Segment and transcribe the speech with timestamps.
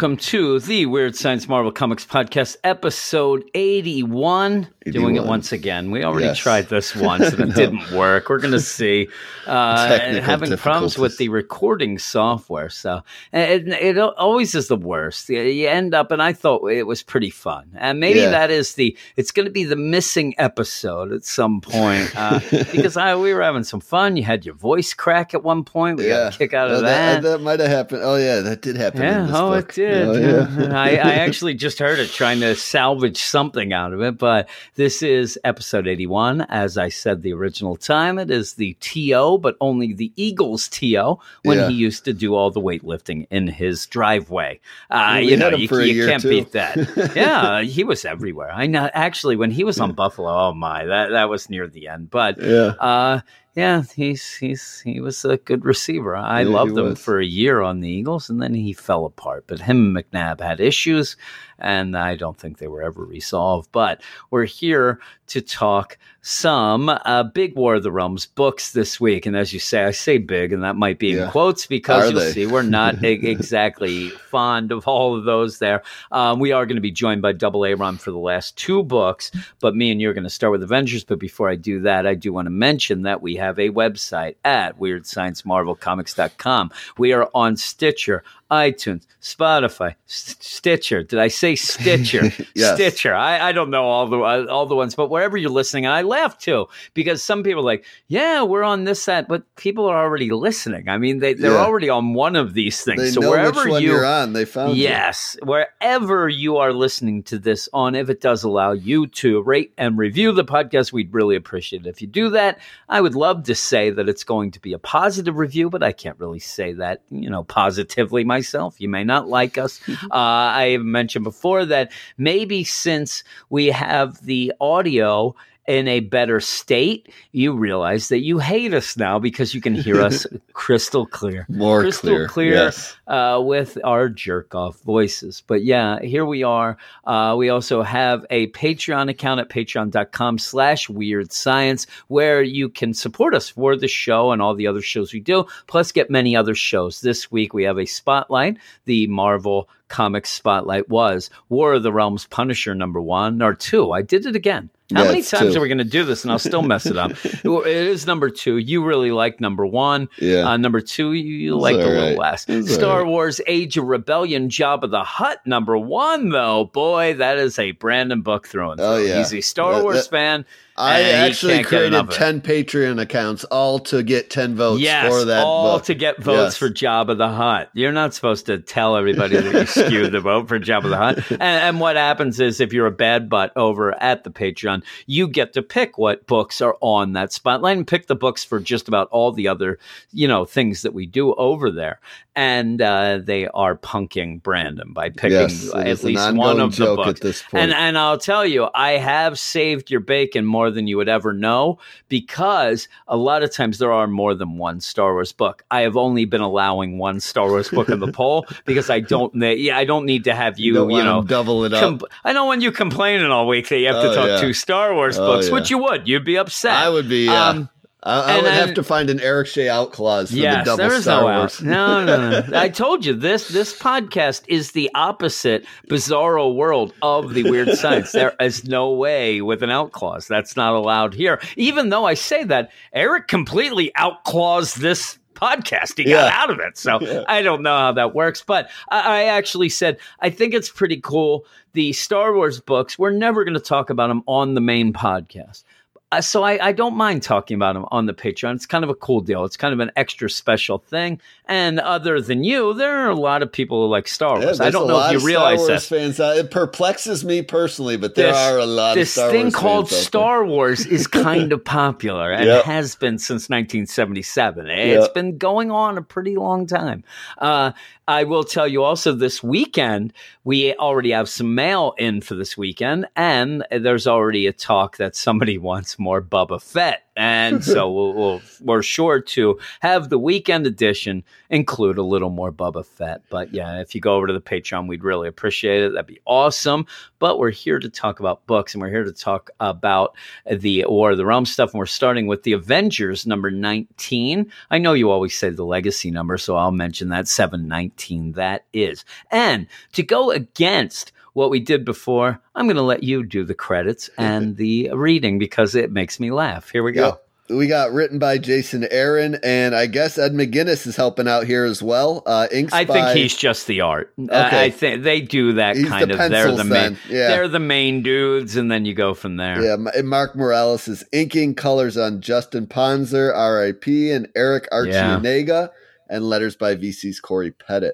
[0.00, 4.66] welcome to the Weird Science Marvel Comics Podcast, episode 81.
[4.86, 5.90] Doing it once again.
[5.90, 6.38] We already Yes.
[6.38, 7.54] tried this once and it No.
[7.54, 8.30] didn't work.
[8.30, 9.08] We're going to see.
[9.46, 12.68] Uh, having problems with the recording software.
[12.70, 15.28] So it, it always is the worst.
[15.28, 17.72] You- end up, and I thought it was pretty fun.
[17.76, 18.30] And maybe Yeah.
[18.30, 22.96] that is the, it's going to be the missing episode at some point uh, because
[22.96, 24.16] I, we were having some fun.
[24.16, 25.98] You had your voice crack at one point.
[25.98, 27.22] We got a kick out of Uh, that.
[27.22, 28.00] That, might have happened.
[28.02, 29.02] Oh yeah, that did happen.
[29.02, 29.70] Yeah, oh, book.
[29.70, 30.08] it did.
[30.08, 30.12] Oh,
[30.58, 30.78] yeah.
[30.78, 34.48] I, I actually just heard it trying to salvage something out of it, but
[34.80, 36.40] this is episode 81.
[36.48, 41.18] As I said the original time, it is the TO, but only the Eagles TO
[41.44, 41.68] when Yeah.
[41.68, 44.58] he used to do all the weightlifting in his driveway.
[44.90, 46.30] Uh, you know, you, you can't too.
[46.30, 47.12] beat that.
[47.14, 48.50] yeah, he was everywhere.
[48.50, 48.88] I know.
[48.94, 52.08] Actually, when he was on Buffalo, oh my, that, that was near the end.
[52.08, 52.72] But yeah.
[52.80, 53.20] uh,
[53.60, 56.16] yeah, he's he's he was a good receiver.
[56.16, 57.00] I Yeah, loved him was.
[57.00, 59.44] for a year on the Eagles, and then he fell apart.
[59.46, 61.16] But him and McNabb had issues,
[61.58, 63.70] and I don't think they were ever resolved.
[63.72, 69.24] But we're here to talk some uh, big War of the Realms books this week,
[69.26, 72.10] and as you say, I say big, and that might be in quotes because Are
[72.10, 72.32] you'll they?
[72.32, 75.58] see we're not exactly fond of all of those.
[75.58, 75.82] There,
[76.12, 78.82] um, we are going to be joined by Double A Ron for the last two
[78.82, 81.04] books, but me and you are going to start with Avengers.
[81.04, 84.36] But before I do that, I do want to mention that we have a website
[84.44, 86.70] at WeirdScienceMarvelComics.com.
[86.98, 91.02] We are on Stitcher, iTunes, Spotify, S- Stitcher.
[91.02, 92.32] Did I say Stitcher?
[92.54, 92.74] Yes.
[92.74, 93.14] Stitcher.
[93.14, 96.02] I, I don't know all the uh, all the ones, but wherever you're listening, I
[96.02, 99.96] laugh too because some people are like, yeah, we're on this that, but people are
[100.02, 100.88] already listening.
[100.88, 101.58] I mean, they they're Yeah.
[101.64, 103.00] already on one of these things.
[103.00, 104.32] They so wherever you are on.
[104.32, 104.82] They found you.
[104.82, 109.72] Yes, wherever you are listening to this on, if it does allow you to rate
[109.78, 111.88] and review the podcast, we'd really appreciate it.
[111.88, 112.58] If you do that,
[112.88, 115.92] I would love to say that it's going to be a positive review, but I
[115.92, 118.39] can't really say that, you know, positively myself.
[118.78, 119.80] You may not like us.
[119.88, 125.34] uh, I have mentioned before that maybe since we have the audio
[125.70, 130.00] in a better state, you realize that you hate us now because you can hear
[130.00, 132.28] us crystal clear More crystal clear.
[132.28, 132.96] clear, Yes.
[133.06, 135.42] uh, with our jerk off voices.
[135.46, 136.76] But yeah, here we are.
[137.04, 142.92] Uh, we also have a Patreon account at patreon.com slash weird science where you can
[142.92, 146.34] support us for the show and all the other shows we do, plus get many
[146.34, 147.00] other shows.
[147.00, 148.56] This week we have a spotlight.
[148.86, 153.92] The Marvel Comics spotlight was War of the Realms Punisher number one or two.
[153.92, 154.70] I did it again.
[154.92, 155.58] How Yeah, many times two.
[155.58, 157.10] are we going to do this and I'll still mess it up?
[157.24, 158.56] it is number two.
[158.58, 160.08] You really like number one.
[160.18, 160.48] Yeah.
[160.48, 162.44] Uh, number two, you, It's liked a little less.
[162.48, 163.08] It's Star right.
[163.08, 166.64] Wars Age of Rebellion, Jabba the Hutt, number one, though.
[166.66, 169.06] Boy, that is a Brandon book through and Oh, through.
[169.06, 169.18] yeah.
[169.18, 170.44] He's a Star That- Wars that- fan.
[170.80, 175.12] I actually can't get enough created ten Patreon accounts, all to get ten votes Yes,
[175.12, 175.84] for that all book.
[175.86, 176.56] to get votes Yes.
[176.56, 177.70] for Jabba the Hutt.
[177.74, 181.30] You're not supposed to tell everybody that you skewed the vote for Jabba the Hutt.
[181.30, 185.28] And, and what happens is, if you're a bad butt over at the Patreon, you
[185.28, 188.88] get to pick what books are on that spotlight and pick the books for just
[188.88, 189.78] about all the other,
[190.12, 192.00] you know, things that we do over there.
[192.36, 197.08] And uh, they are punking Brandon by picking Yes, at least one of the books.
[197.08, 197.64] at this point.
[197.64, 201.32] And and I'll tell you, I have saved your bacon more than you would ever
[201.32, 205.62] know because a lot of times there are more than one Star Wars book.
[205.70, 209.34] I have only been allowing one Star Wars book in the poll because I don't
[209.34, 211.80] ne- yeah, I don't need to have you, don't you, know, double it up.
[211.80, 214.40] com- I don't want you complaining all week that you have to Oh, talk yeah.
[214.40, 215.54] two Star Wars Oh, books, yeah.
[215.54, 216.06] which you would.
[216.08, 216.72] You'd be upset.
[216.76, 217.26] I would be.
[217.26, 217.48] Yeah.
[217.48, 217.68] Um,
[218.02, 220.76] I, I would have to find an Eric Shea out clause for yes, the double
[220.78, 221.60] there is Star no Wars.
[221.60, 221.66] out.
[221.66, 222.58] No, no, no.
[222.58, 223.48] I told you this.
[223.48, 228.12] This podcast is the opposite bizarro world of the weird science.
[228.12, 230.26] There is no way with an out clause.
[230.26, 231.40] That's not allowed here.
[231.56, 235.96] Even though I say that, Eric completely outclaws this podcast.
[235.98, 236.30] He got Yeah.
[236.42, 236.78] out of it.
[236.78, 237.24] So Yeah.
[237.28, 238.42] I don't know how that works.
[238.46, 241.44] But I, I actually said I think it's pretty cool.
[241.74, 242.98] The Star Wars books.
[242.98, 245.64] We're never going to talk about them on the main podcast.
[246.12, 248.54] Uh, so I, I don't mind talking about them on the Patreon.
[248.54, 249.44] It's kind of a cool deal.
[249.44, 251.20] It's kind of an extra special thing.
[251.50, 254.60] And other than you, there are a lot of people who like Star Yeah, Wars.
[254.60, 255.96] I don't know if you realize Star Wars that.
[255.96, 256.20] fans.
[256.20, 259.42] out- It perplexes me personally, but there This- are a lot this of Star thing
[259.46, 260.06] Wars called fans out.
[260.06, 262.64] Star Wars is kind of popular and Yep.
[262.64, 264.68] has been since 1977.
[264.68, 265.14] It's Yep.
[265.14, 267.02] been going on a pretty long time.
[267.38, 267.72] Uh,
[268.06, 270.12] I will tell you also this weekend,
[270.44, 275.14] we already have some mail in for this weekend, and there's already a talk that
[275.16, 277.02] somebody wants more Boba Fett.
[277.16, 282.52] And so we'll, we'll, we're sure to have the weekend edition include a little more
[282.52, 283.22] Boba Fett.
[283.28, 285.92] But yeah, if you go over to the Patreon, we'd really appreciate it.
[285.92, 286.86] That'd be awesome.
[287.18, 290.14] But we're here to talk about books and we're here to talk about
[290.50, 291.72] the War of the Realm stuff.
[291.72, 294.50] And we're starting with the Avengers number 19.
[294.70, 299.04] I know you always say the legacy number, so I'll mention that 719 that is.
[299.30, 303.54] And to go against what we did before, I'm going to let you do the
[303.54, 306.70] credits and the reading because it makes me laugh.
[306.70, 307.06] Here we go.
[307.06, 307.26] Yep.
[307.50, 311.64] We got written by Jason Aaron, and I guess Ed McGuinness is helping out here
[311.64, 312.22] as well.
[312.24, 314.14] Uh, inks I by, think he's just the art.
[314.20, 314.66] Okay.
[314.66, 316.30] I think they do that He's kind the of.
[316.30, 316.96] They're the main.
[317.08, 317.26] yeah.
[317.26, 319.60] They're the main dudes, and then you go from there.
[319.60, 325.70] Yeah, Ma- Mark Morales is inking colors on Justin Ponsor, R.I.P., and Erick Arciniega,
[326.08, 327.90] and letters by VC's Cory Petit.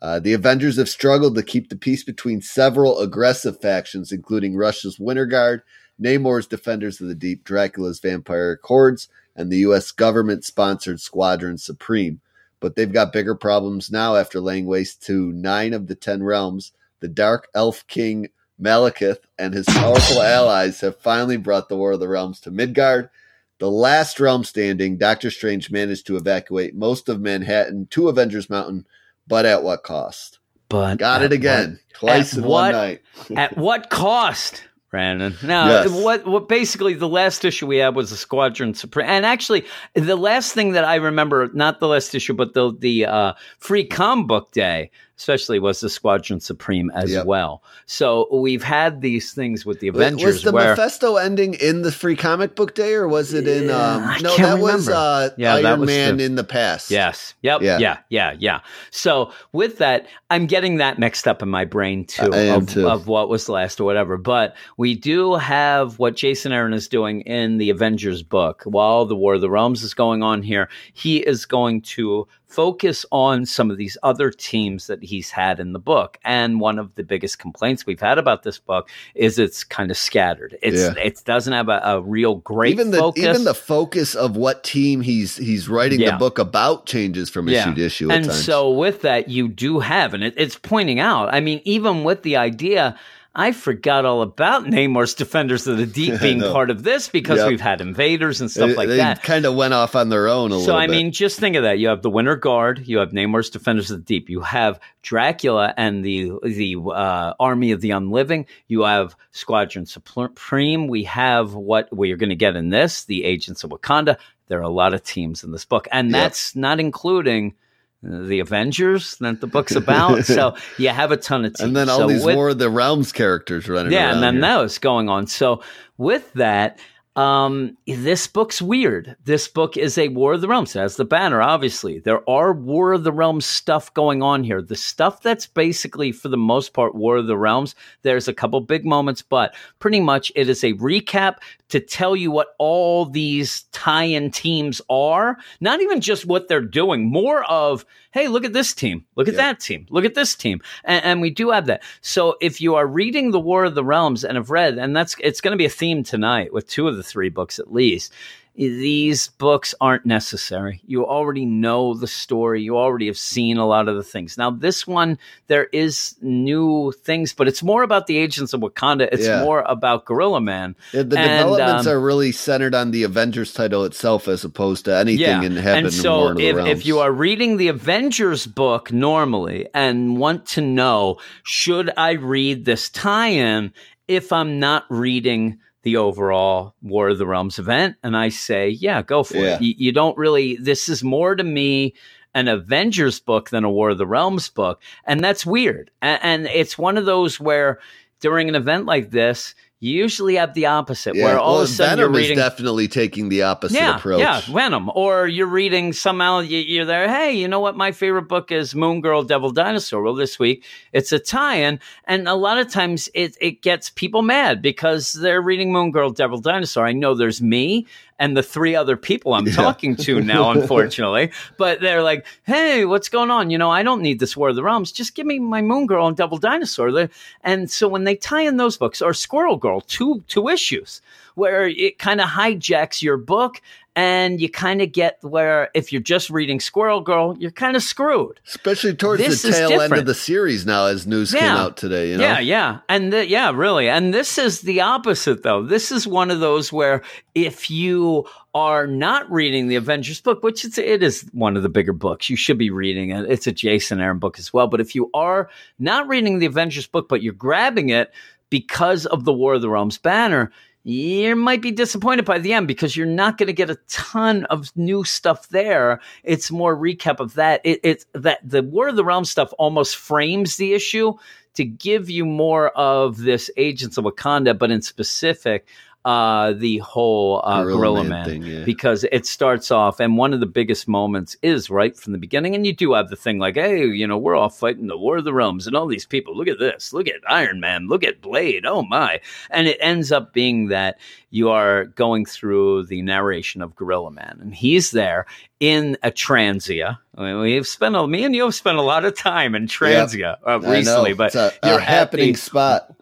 [0.00, 4.98] Uh, the Avengers have struggled to keep the peace between several aggressive factions, including Russia's
[4.98, 5.62] Winter Guard,
[6.00, 9.90] Namor's Defenders of the Deep, Dracula's Vampire Accords, and the U.S.
[9.90, 12.20] government sponsored Squadron Supreme.
[12.60, 16.72] But they've got bigger problems now after laying waste to nine of the ten realms.
[17.00, 18.28] The Dark Elf King
[18.60, 23.10] Malekith and his powerful allies have finally brought the War of the Realms to Midgard.
[23.58, 28.86] The last realm standing, Doctor Strange managed to evacuate most of Manhattan to Avengers Mountain,
[29.26, 30.38] but at what cost?
[30.68, 33.02] But Got it again, twice in what- one night.
[33.36, 35.34] At what cost, Brandon?
[35.44, 35.90] Now, Yes.
[35.90, 36.26] what?
[36.26, 36.48] What?
[36.48, 39.64] Basically, the last issue we had was the Squadron Supreme, and actually,
[39.94, 43.84] the last thing that I remember, not the last issue, but the the uh, free
[43.84, 47.26] comic book day, especially, was the Squadron Supreme as Yep.
[47.26, 47.62] well.
[47.86, 50.70] So we've had these things with the Avengers was the where.
[50.76, 53.68] Mephisto ending in the free comic book day, or was it in?
[53.68, 54.92] Yeah, Um, I no, that was remember.
[54.94, 56.90] uh, Yeah, that Iron was Man the- in the past.
[56.90, 57.34] Yes.
[57.42, 57.62] Yep.
[57.62, 57.78] Yeah.
[57.78, 57.96] Yeah.
[58.10, 58.34] Yeah.
[58.38, 58.60] Yeah.
[58.90, 62.68] So with that, I'm getting that mixed up in my brain too, I am of,
[62.68, 62.88] too.
[62.88, 64.16] of what was last or whatever.
[64.18, 68.62] But we do have what Jason Aaron is doing in the Avengers book.
[68.64, 73.04] While the War of the Realms is going on here, he is going to focus
[73.10, 76.18] on some of these other teams that he's had in the book.
[76.24, 79.96] And one of the biggest complaints we've had about this book is it's kind of
[79.96, 80.56] scattered.
[80.62, 80.94] It's Yeah.
[81.02, 83.24] it doesn't have a, a real great even the focus.
[83.24, 86.12] even the focus of what team he's he's writing Yeah.
[86.12, 87.62] the book about changes from Yeah.
[87.62, 88.10] issue to issue.
[88.10, 88.44] At and times.
[88.44, 92.22] so with that you do have and it, it's pointing out i mean even with
[92.22, 92.96] the idea
[93.36, 97.48] i forgot all about namor's defenders of the deep being part of this because Yep.
[97.48, 100.26] we've had invaders and stuff they, like they that kind of went off on their
[100.26, 100.96] own a so little So I bit.
[100.96, 101.78] mean, just think of that.
[101.78, 105.72] You have the Winter Guard, you have Namor's Defenders of the Deep, you have Dracula
[105.76, 110.88] and the the uh, Army of the Unliving, you have Squadron Supreme.
[110.88, 114.16] We have what we're going to get in this, the Agents of Wakanda.
[114.48, 116.12] There are a lot of teams in this book, and Yep.
[116.22, 117.54] that's not including
[118.02, 120.24] the Avengers that the book's about.
[120.24, 121.60] so you have a ton of teams.
[121.60, 124.34] and then all So these with- War of the Realms characters running yeah, and then
[124.34, 124.42] here.
[124.42, 125.26] that was going on.
[125.26, 125.62] So
[125.98, 126.78] with that,
[127.16, 129.16] um, this book's weird.
[129.24, 130.76] This book is a War of the Realms.
[130.76, 131.98] It has the banner, obviously.
[131.98, 134.60] There are War of the Realms stuff going on here.
[134.60, 137.74] The stuff that's basically, for the most part, War of the Realms.
[138.02, 141.36] There's a couple big moments, but pretty much it is a recap
[141.70, 145.38] to tell you what all these tie-in teams are.
[145.60, 147.10] Not even just what they're doing.
[147.10, 147.86] More of,
[148.16, 149.04] hey, look at this team.
[149.14, 149.52] Look at Yeah.
[149.52, 149.86] that team.
[149.90, 150.62] Look at this team.
[150.84, 151.82] And, and we do have that.
[152.00, 155.16] So if you are reading the War of the Realms and have read, and that's
[155.20, 158.12] it's going to be a theme tonight with two of the three books at least.
[158.56, 160.80] These books aren't necessary.
[160.86, 162.62] You already know the story.
[162.62, 164.38] You already have seen a lot of the things.
[164.38, 169.10] Now, this one, there is new things, but it's more about the agents of Wakanda.
[169.12, 169.42] It's Yeah.
[169.44, 170.74] more about Gorilla Man.
[170.92, 174.86] Yeah, the and, developments um, are really centered on the Avengers title itself as opposed
[174.86, 178.90] to anything in heaven and so the if, if you are reading the Avengers book
[178.90, 183.72] normally and want to know, should I read this tie in
[184.08, 187.94] if I'm not reading the overall War of the Realms event?
[188.02, 189.54] And I say, yeah, go for Yeah.
[189.54, 189.62] it.
[189.62, 191.94] You, you don't really, this is more to me
[192.34, 194.82] an Avengers book than a War of the Realms book.
[195.04, 195.92] And that's weird.
[196.02, 197.78] And, and it's one of those where
[198.20, 201.68] during an event like this, you usually have the opposite, Yeah, where all well, of
[201.68, 202.38] a sudden Venom you're reading.
[202.38, 204.20] is definitely taking the opposite yeah, approach.
[204.20, 204.90] yeah, Venom.
[204.94, 207.08] Or you're reading somehow you- you're there.
[207.08, 207.76] Hey, you know what?
[207.76, 210.02] My favorite book is Moon Girl, Devil Dinosaur.
[210.02, 210.64] Well, this week
[210.94, 215.42] it's a tie-in, and a lot of times it it gets people mad because they're
[215.42, 216.86] reading Moon Girl, Devil Dinosaur.
[216.86, 217.86] I know there's me
[218.18, 219.52] and the three other people I'm Yeah.
[219.54, 223.50] talking to now, unfortunately, but they're like, "Hey, what's going on?
[223.50, 224.90] You know, I don't need this War of the Realms.
[224.92, 227.08] Just give me my Moon Girl and Devil Dinosaur."
[227.42, 231.02] And so when they tie in those books, or Squirrel Girl, two two issues
[231.34, 233.60] where it kind of hijacks your book
[233.96, 237.82] and you kind of get where if you're just reading Squirrel Girl, you're kind of
[237.82, 238.38] screwed.
[238.46, 242.10] Especially towards This the tail end of the series now, as news came out today.
[242.10, 242.22] You know?
[242.22, 242.78] Yeah, yeah.
[242.90, 243.88] And the, yeah, really.
[243.88, 245.62] And this is the opposite though.
[245.64, 247.02] This is one of those where
[247.34, 251.70] if you are not reading the Avengers book, which it's, it is one of the
[251.70, 253.30] bigger books, you should be reading it.
[253.30, 254.66] It's a Jason Aaron book as well.
[254.66, 255.48] But if you are
[255.78, 258.12] not reading the Avengers book, but you're grabbing it
[258.50, 260.52] because of the War of the Realms banner,
[260.86, 264.44] you might be disappointed by the end because you're not going to get a ton
[264.44, 266.00] of new stuff there.
[266.22, 267.60] It's more recap of that.
[267.64, 271.14] It, it's that the War of the Realms stuff almost frames the issue
[271.54, 275.66] to give you more of this Agents of Wakanda, but in specific,
[276.06, 278.64] uh, the whole uh, Gorilla Gorilla Man Man, thing, yeah.
[278.64, 282.54] because it starts off, and one of the biggest moments is right from the beginning.
[282.54, 285.16] And you do have the thing like, hey, you know, we're all fighting the War
[285.16, 286.36] of the Realms, and all these people.
[286.36, 286.92] Look at this.
[286.92, 287.88] Look at Iron Man.
[287.88, 288.64] Look at Blade.
[288.64, 289.20] Oh my!
[289.50, 294.38] And it ends up being that you are going through the narration of Gorilla Man,
[294.40, 295.26] and he's there
[295.58, 296.98] in a Transia.
[297.16, 299.66] I mean, we've spent a, me and you have spent a lot of time in
[299.66, 300.70] Transia uh, know.
[300.70, 302.94] recently, but it's a, a happening the- spot.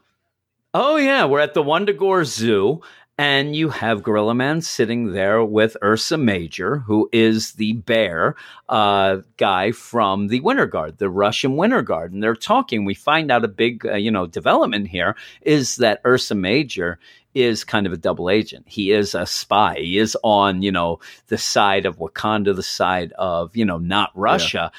[0.77, 2.81] Oh yeah, we're at the Wundagore Zoo,
[3.17, 8.35] and you have Gorilla Man sitting there with Ursa Major, who is the bear
[8.69, 12.85] uh, guy from the Winter Guard, the Russian Winter Guard, and they're talking.
[12.85, 16.99] We find out a big, uh, you know, development here is that Ursa Major
[17.35, 18.65] is kind of a double agent.
[18.67, 19.77] He is a spy.
[19.79, 24.11] He is on, you know, the side of Wakanda, the side of, you know, not
[24.17, 24.73] Russia.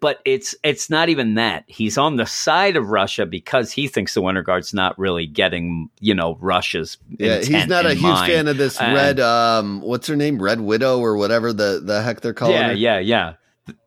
[0.00, 1.64] But it's it's not even that.
[1.68, 5.90] He's on the side of Russia because he thinks the Winter Guard's not really getting,
[6.00, 6.98] you know, Russia's.
[7.18, 8.32] Yeah, he's not a huge mind.
[8.32, 9.20] fan of this And- red.
[9.20, 10.42] Um, what's her name?
[10.42, 12.74] Red Widow or whatever the the heck they're calling yeah, her.
[12.74, 13.32] yeah, yeah.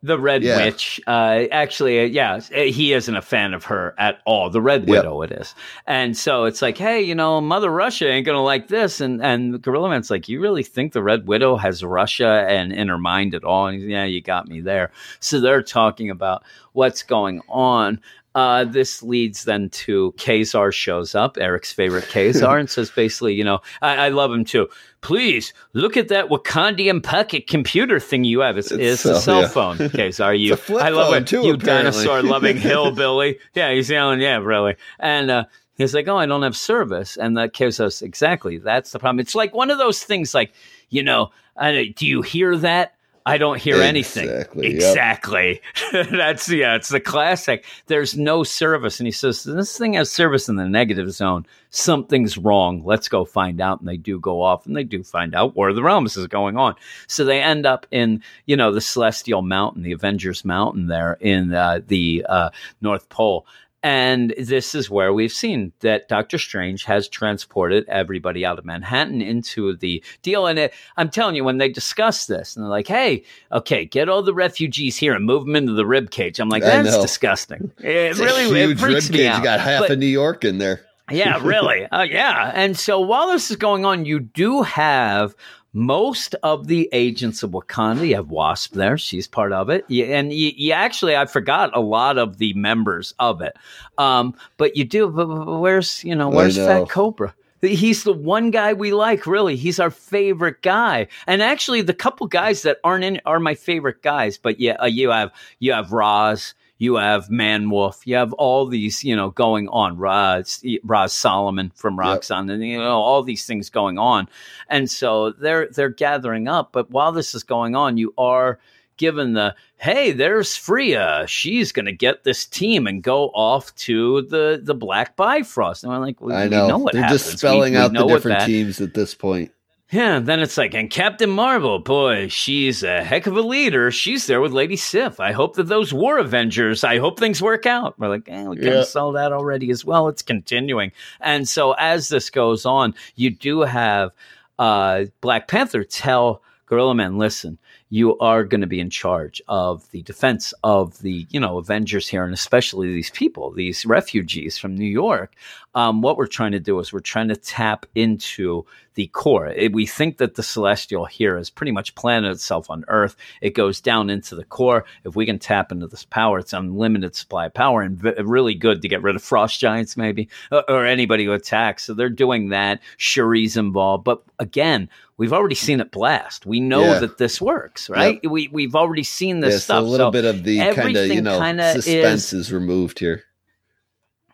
[0.02, 0.56] The Red Yeah.
[0.64, 1.00] Witch.
[1.06, 4.50] Uh, actually, uh, yeah, he isn't a fan of her at all.
[4.50, 4.88] The Red Yep.
[4.88, 5.54] Widow, it is.
[5.86, 9.00] And so it's like, hey, you know, Mother Russia ain't gonna like this.
[9.00, 12.88] And and Gorilla Man's like, you really think the Red Widow has Russia and in
[12.88, 13.66] her mind at all?
[13.68, 14.90] And he's, yeah, you got me there.
[15.20, 18.00] So they're talking about what's going on.
[18.34, 23.42] Uh, this leads then to Ka-Zar shows up, Eric's favorite Ka-Zar, and says basically, you
[23.42, 24.68] know, I, I love him too.
[25.00, 28.56] Please look at that Wakandian pocket computer thing you have.
[28.56, 29.48] It's, It's it's, a cell yeah.
[29.48, 30.34] phone, Ka-Zar.
[30.34, 31.26] You, It's a flip I love it.
[31.26, 33.38] too, you dinosaur loving hillbilly.
[33.54, 34.76] Yeah, he's yelling, yeah, really.
[35.00, 35.44] And uh,
[35.74, 37.16] he's like, oh, I don't have service.
[37.16, 39.18] And that us exactly that's the problem.
[39.18, 40.52] It's like one of those things like,
[40.88, 42.94] you know, I, do you hear that?
[43.26, 44.28] I don't hear anything.
[44.28, 44.74] Exactly, yep.
[44.74, 45.60] Exactly.
[45.92, 47.64] That's yeah, it's the classic.
[47.86, 48.98] There's no service.
[48.98, 51.46] And he says, This thing has service in the negative zone.
[51.70, 52.82] Something's wrong.
[52.84, 53.80] Let's go find out.
[53.80, 56.56] And they do go off and they do find out where the Realms is going
[56.56, 56.74] on.
[57.06, 61.52] So they end up in, you know, the Celestial Mountain, the Avengers Mountain there in
[61.52, 62.50] uh, the uh,
[62.80, 63.46] North Pole.
[63.82, 69.22] And this is where we've seen that Doctor Strange has transported everybody out of Manhattan
[69.22, 70.46] into the deal.
[70.46, 74.08] And it, I'm telling you, when they discuss this, and they're like, "Hey, okay, get
[74.10, 77.72] all the refugees here and move them into the rib cage," I'm like, "That's disgusting."
[77.78, 79.26] It It's a really huge it freaks rib me cage.
[79.28, 79.38] out.
[79.38, 80.84] You got half But- of New York in there.
[81.10, 81.86] yeah, really.
[81.92, 82.52] Uh, yeah.
[82.54, 85.34] And so while this is going on, you do have
[85.72, 88.08] most of the agents of Wakanda.
[88.08, 89.84] You have Wasp there; she's part of it.
[89.88, 93.56] You, and you, you actually, I forgot a lot of the members of it.
[93.98, 95.08] Um, but you do.
[95.08, 96.66] But, where's you know where's know.
[96.66, 97.34] Fat Cobra?
[97.62, 99.54] He's the one guy we like, really.
[99.54, 101.08] He's our favorite guy.
[101.26, 104.38] And actually, the couple guys that aren't in are my favorite guys.
[104.38, 108.66] But yeah, uh, you have you have Roz, you have Man Wolf, you have all
[108.66, 109.96] these, you know, going on.
[109.98, 114.28] Roz, Roz Solomon from Roxxon, and you know all these things going on.
[114.68, 116.72] And so they're they're gathering up.
[116.72, 118.58] But while this is going on, you are
[118.96, 121.24] given the hey, there's Freya.
[121.26, 125.84] She's going to get this team and go off to the the Black Bifrost.
[125.84, 126.68] And I'm like, well, I we know.
[126.68, 127.24] know what They're happens.
[127.24, 129.52] just spelling We- we out the different teams at this point.
[129.90, 133.90] Yeah, then it's like, and Captain Marvel, boy, she's a heck of a leader.
[133.90, 135.18] She's there with Lady Sif.
[135.20, 137.98] I hope that those War Avengers, I hope things work out.
[137.98, 138.82] We're like, eh, we kind of Yeah.
[138.84, 140.08] saw that already as well.
[140.08, 140.92] It's continuing.
[141.20, 144.12] And so as this goes on, you do have
[144.58, 149.90] uh, Black Panther tell Gorilla Man, listen, you are going to be in charge of
[149.90, 154.76] the defense of the you know Avengers here, and especially these people, these refugees from
[154.76, 155.32] New York.
[155.74, 159.46] Um, what we're trying to do is we're trying to tap into the core.
[159.46, 163.14] It, we think that the celestial here has pretty much planted itself on Earth.
[163.40, 164.84] It goes down into the core.
[165.04, 168.54] If we can tap into this power, it's unlimited supply of power and v- really
[168.54, 171.84] good to get rid of frost giants, maybe, or, or anybody who attacks.
[171.84, 172.80] So they're doing that.
[172.98, 174.02] Shuri's involved.
[174.02, 176.46] But again, we've already seen it blast.
[176.46, 176.98] We know Yeah.
[176.98, 178.18] that this works, right?
[178.24, 178.32] Yep.
[178.32, 179.84] We, we've already seen this Yes, stuff.
[179.84, 181.38] a little So bit of the kind of you know
[181.74, 183.22] suspense is- is removed here.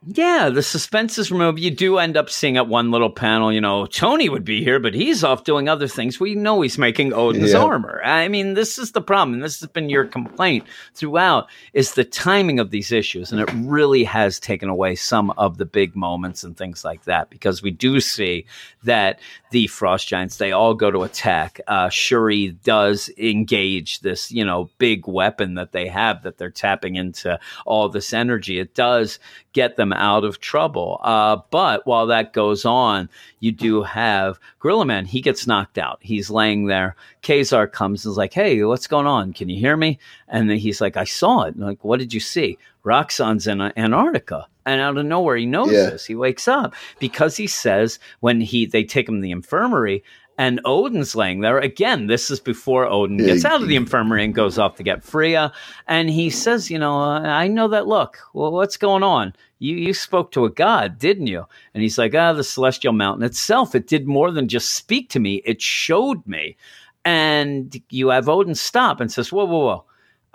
[0.09, 1.59] Yeah, the suspense is removed.
[1.59, 4.79] You do end up seeing at one little panel, you know, Tony would be here,
[4.79, 6.21] but he's off doing other things.
[6.21, 7.65] We know he's making Odin's Yeah.
[7.65, 8.01] armor.
[8.05, 9.35] I mean, this is the problem.
[9.35, 13.33] And this has been your complaint throughout is the timing of these issues.
[13.33, 17.29] And it really has taken away some of the big moments and things like that
[17.29, 18.47] because we do see
[18.85, 19.19] that
[19.51, 21.61] the frost giants, they all go to attack.
[21.67, 26.97] Uh, Shuri does engage this, you know, big weapon that they have that they're tapping
[26.97, 28.59] into all this energy.
[28.59, 29.19] It does
[29.53, 31.01] get them out of trouble.
[31.03, 33.09] Uh, but while that goes on,
[33.41, 35.07] you do have Gorilla Man.
[35.07, 35.99] He gets knocked out.
[36.01, 36.97] He's laying there.
[37.23, 39.33] Ka-Zar comes and is like, Hey, what's going on?
[39.33, 39.99] Can you hear me?
[40.29, 41.55] And then he's like, I saw it.
[41.55, 42.59] And like, what did you see?
[42.85, 44.49] Roxxon's in Antarctica.
[44.67, 45.91] And out of nowhere, he knows Yeah.
[45.91, 46.05] this.
[46.05, 50.03] He wakes up because he says when he they take him to the infirmary
[50.39, 51.59] and Odin's laying there.
[51.59, 55.03] Again, this is before Odin gets out of the infirmary and goes off to get
[55.03, 55.51] Freya.
[55.87, 58.19] And he says, You know, I know that look.
[58.35, 59.33] Well, what's going on?
[59.61, 61.47] You, you spoke to a god, didn't you?
[61.73, 63.75] And he's like, Ah, the celestial mountain itself.
[63.75, 66.57] It did more than just speak to me, it showed me.
[67.05, 69.85] And you have Odin stop and says, Whoa, whoa, whoa.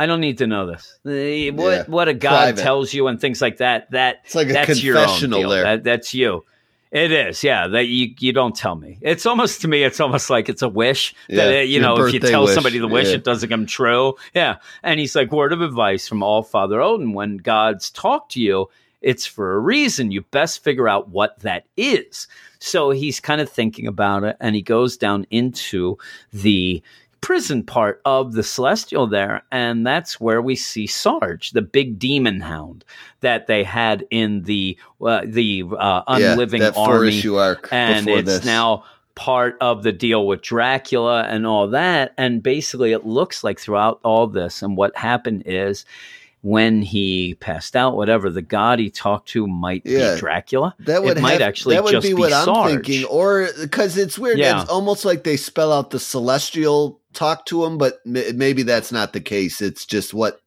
[0.02, 1.00] I don't need to know this.
[1.06, 2.62] Eh, What Yeah, what a god private.
[2.62, 3.90] tells you and things like that.
[3.92, 5.64] That It's like a that's confessional there.
[5.64, 6.44] That, that's you.
[6.92, 7.68] It is, yeah.
[7.68, 8.98] That you you don't tell me.
[9.02, 9.84] It's almost to me.
[9.84, 12.54] It's almost like it's a wish that Yeah, uh, you know if you tell wish.
[12.54, 13.16] somebody the wish, Yeah.
[13.16, 14.16] it doesn't come true.
[14.34, 17.14] Yeah, and he's like word of advice from All Father Odin.
[17.14, 18.70] When gods talk to you,
[19.02, 20.12] it's for a reason.
[20.12, 22.28] You best figure out what that is.
[22.60, 25.98] So he's kind of thinking about it, and he goes down into
[26.34, 26.84] the
[27.22, 32.42] prison part of the celestial there and that's where we see sarge the big demon
[32.42, 32.84] hound
[33.20, 34.76] that they had in the
[35.06, 37.22] uh, the uh, yeah, unliving that army
[37.72, 38.46] and it's this.
[38.46, 42.14] now part of the deal with Dracula and all that.
[42.18, 45.86] And basically, it looks like throughout all this, and what happened is
[46.44, 50.16] when he passed out, whatever the god he talked to might Yeah.
[50.16, 50.74] be Dracula.
[50.80, 53.50] That would it might have- actually that would just be be what I'm thinking, or
[53.60, 54.40] because it's weird.
[54.40, 54.62] Yeah.
[54.62, 58.92] It's almost like they spell out the celestial talk to him, but m- maybe that's
[58.92, 59.62] not the case.
[59.62, 60.40] It's just what.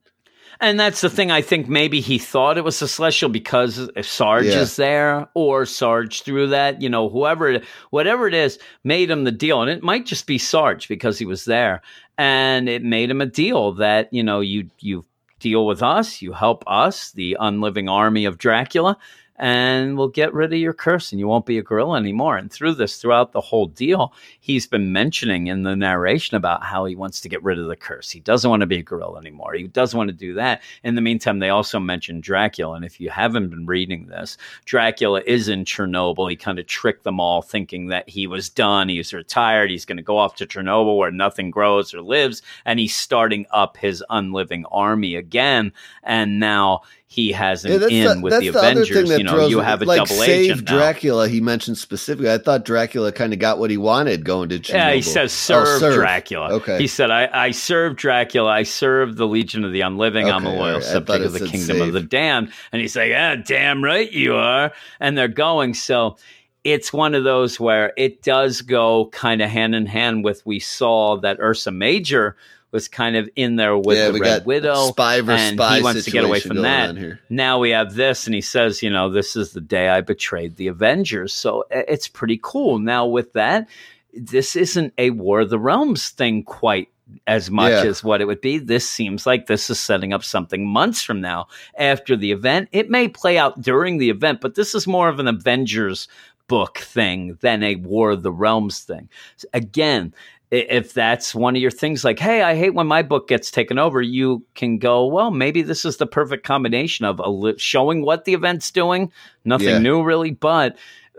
[0.61, 1.31] And that's the thing.
[1.33, 4.61] I think maybe he thought it was a celestial because Sarge Yeah.
[4.61, 6.81] is there, or Sarge through that.
[6.81, 7.61] You know, whoever,
[7.91, 11.25] whatever it is, made him the deal, and it might just be Sarge because he
[11.27, 11.83] was there,
[12.19, 15.05] and it made him a deal that you know you you
[15.41, 18.97] deal with us, you help us, the unliving army of Dracula,
[19.37, 22.37] and we'll get rid of your curse, and you won't be a gorilla anymore.
[22.37, 26.85] And through this, throughout the whole deal, he's been mentioning in the narration about how
[26.85, 28.11] he wants to get rid of the curse.
[28.11, 29.55] He doesn't want to be a gorilla anymore.
[29.55, 30.63] He doesn't want to do that.
[30.85, 32.77] In the meantime, they also mention Dracula.
[32.77, 36.31] And if you haven't been reading this, Dracula is in Chernobyl.
[36.31, 38.89] He kind of tricked them all thinking that he was done.
[38.89, 39.71] He's retired.
[39.71, 42.43] He's going to go off to Chernobyl where nothing grows or lives.
[42.65, 45.73] And he's starting up his unliving army again.
[46.05, 49.11] And now he has an Yeah, in the, with the the Avengers.
[49.11, 50.77] You know, you have a like double save agent now.
[50.77, 51.29] Dracula.
[51.29, 52.31] He mentioned specifically.
[52.31, 54.59] I thought Dracula kind of got what he wanted going to.
[54.59, 54.75] Chernobyl.
[54.75, 56.55] Yeah, he says serve, Oh, Dracula.
[56.55, 56.79] Okay.
[56.79, 58.51] He said, I, I serve Dracula.
[58.51, 60.29] I serve the Legion of the Unliving.
[60.29, 60.83] I'm a loyal right.
[60.83, 61.83] Subject of the kingdom save.
[61.83, 62.53] of the damned.
[62.73, 64.73] And he's like, ah, damn right you are.
[64.99, 65.75] And they're going.
[65.75, 66.17] So
[66.65, 70.59] it's one of those where it does go kind of hand in hand with we
[70.59, 72.37] saw that Ursa Major
[72.75, 74.89] was kind of in there with yeah, the Red Widow.
[74.89, 77.21] spy versus and spy he wants to get away from that.
[77.31, 80.57] Now we have this, and he says, you know, this is the day I betrayed
[80.57, 81.33] the Avengers.
[81.33, 82.81] So it's pretty cool.
[82.81, 83.69] Now, with that,
[84.13, 86.89] this isn't a War of the Realms thing quite
[87.29, 87.89] as much Yeah.
[87.89, 88.59] as what it would be.
[88.59, 91.47] This seems like this is setting up something months from now
[91.79, 92.71] after the event.
[92.73, 96.09] It may play out during the event, but this is more of an Avengers
[96.49, 99.09] book thing than a War of the Realms thing.
[99.53, 100.13] Again,
[100.55, 103.79] if that's one of your things like hey i hate when my book gets taken
[103.79, 108.03] over you can go well maybe this is the perfect combination of a li- showing
[108.03, 109.11] what the event's doing
[109.45, 109.79] nothing Yeah.
[109.79, 110.77] new really but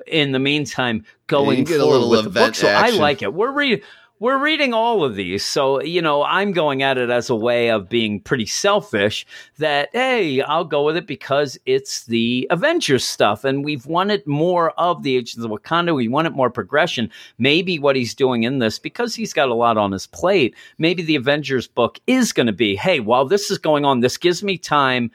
[0.08, 2.96] in the meantime going a forward little with the book so action.
[2.98, 3.82] i like it we're reading
[4.20, 5.44] we're reading all of these.
[5.44, 9.26] So, you know, I'm going at it as a way of being pretty selfish
[9.58, 13.44] that, hey, I'll go with it because it's the Avengers stuff.
[13.44, 15.94] And we've wanted more of the Agents of Wakanda.
[15.94, 17.12] We wanted more progression.
[17.38, 21.04] Maybe what he's doing in this, because he's got a lot on his plate, maybe
[21.04, 24.44] the Avengers book is going to be, hey, while this is going on, this gives
[24.44, 25.12] me time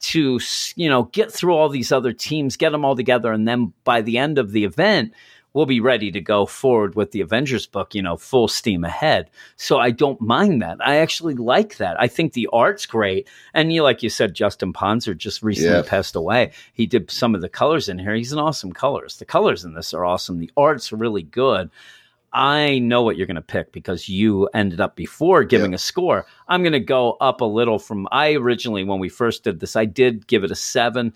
[0.00, 0.38] to,
[0.76, 3.32] you know, get through all these other teams, get them all together.
[3.32, 5.12] And then by the end of the event,
[5.54, 9.30] we'll be ready to go forward with the Avengers book, you know, full steam ahead.
[9.56, 10.76] So I don't mind that.
[10.86, 11.98] I actually like that.
[11.98, 13.28] I think the art's great.
[13.54, 15.82] And you, like you said, Justin Ponsor just recently Yeah.
[15.88, 16.52] passed away.
[16.74, 18.14] He did some of the colors in here.
[18.14, 19.20] He's an awesome colorist.
[19.20, 20.38] The colors in this are awesome.
[20.38, 21.70] The art's really good.
[22.36, 25.76] I know what you're going to pick because you ended up before giving Yeah.
[25.76, 26.26] a score.
[26.48, 29.76] I'm going to go up a little from I originally when we first did this,
[29.76, 31.14] I did give it a 7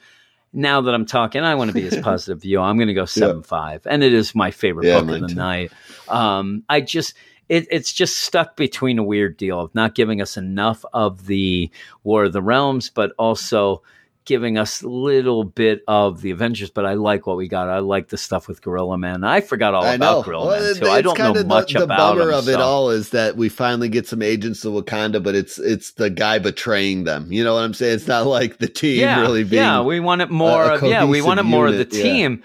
[0.52, 2.60] now that I'm talking, I want to be as positive as you.
[2.60, 5.28] I'm going to go seven five, and it is my favorite Yeah, book of the
[5.28, 5.34] too.
[5.34, 5.72] night.
[6.08, 7.14] Um, I just
[7.48, 11.70] it, it's just stuck between a weird deal of not giving us enough of the
[12.04, 13.82] War of the Realms, but also
[14.28, 16.68] giving us a little bit of the Avengers.
[16.70, 17.68] But I like what we got.
[17.68, 19.24] I like the stuff with Gorilla Man.
[19.24, 20.22] I forgot all I about know.
[20.22, 20.86] Gorilla Well, Man it- too.
[20.88, 22.34] I don't know much the, the about bummer him.
[22.38, 25.58] of it so- all is that we finally get some agents of Wakanda, but it's
[25.58, 27.32] it's the guy betraying them.
[27.32, 27.94] You know what I'm saying?
[27.94, 29.62] It's not like the team yeah, really being.
[29.62, 32.02] yeah, we wanted more a of yeah, we cohesive wanted more unit, of the yeah.
[32.02, 32.42] team,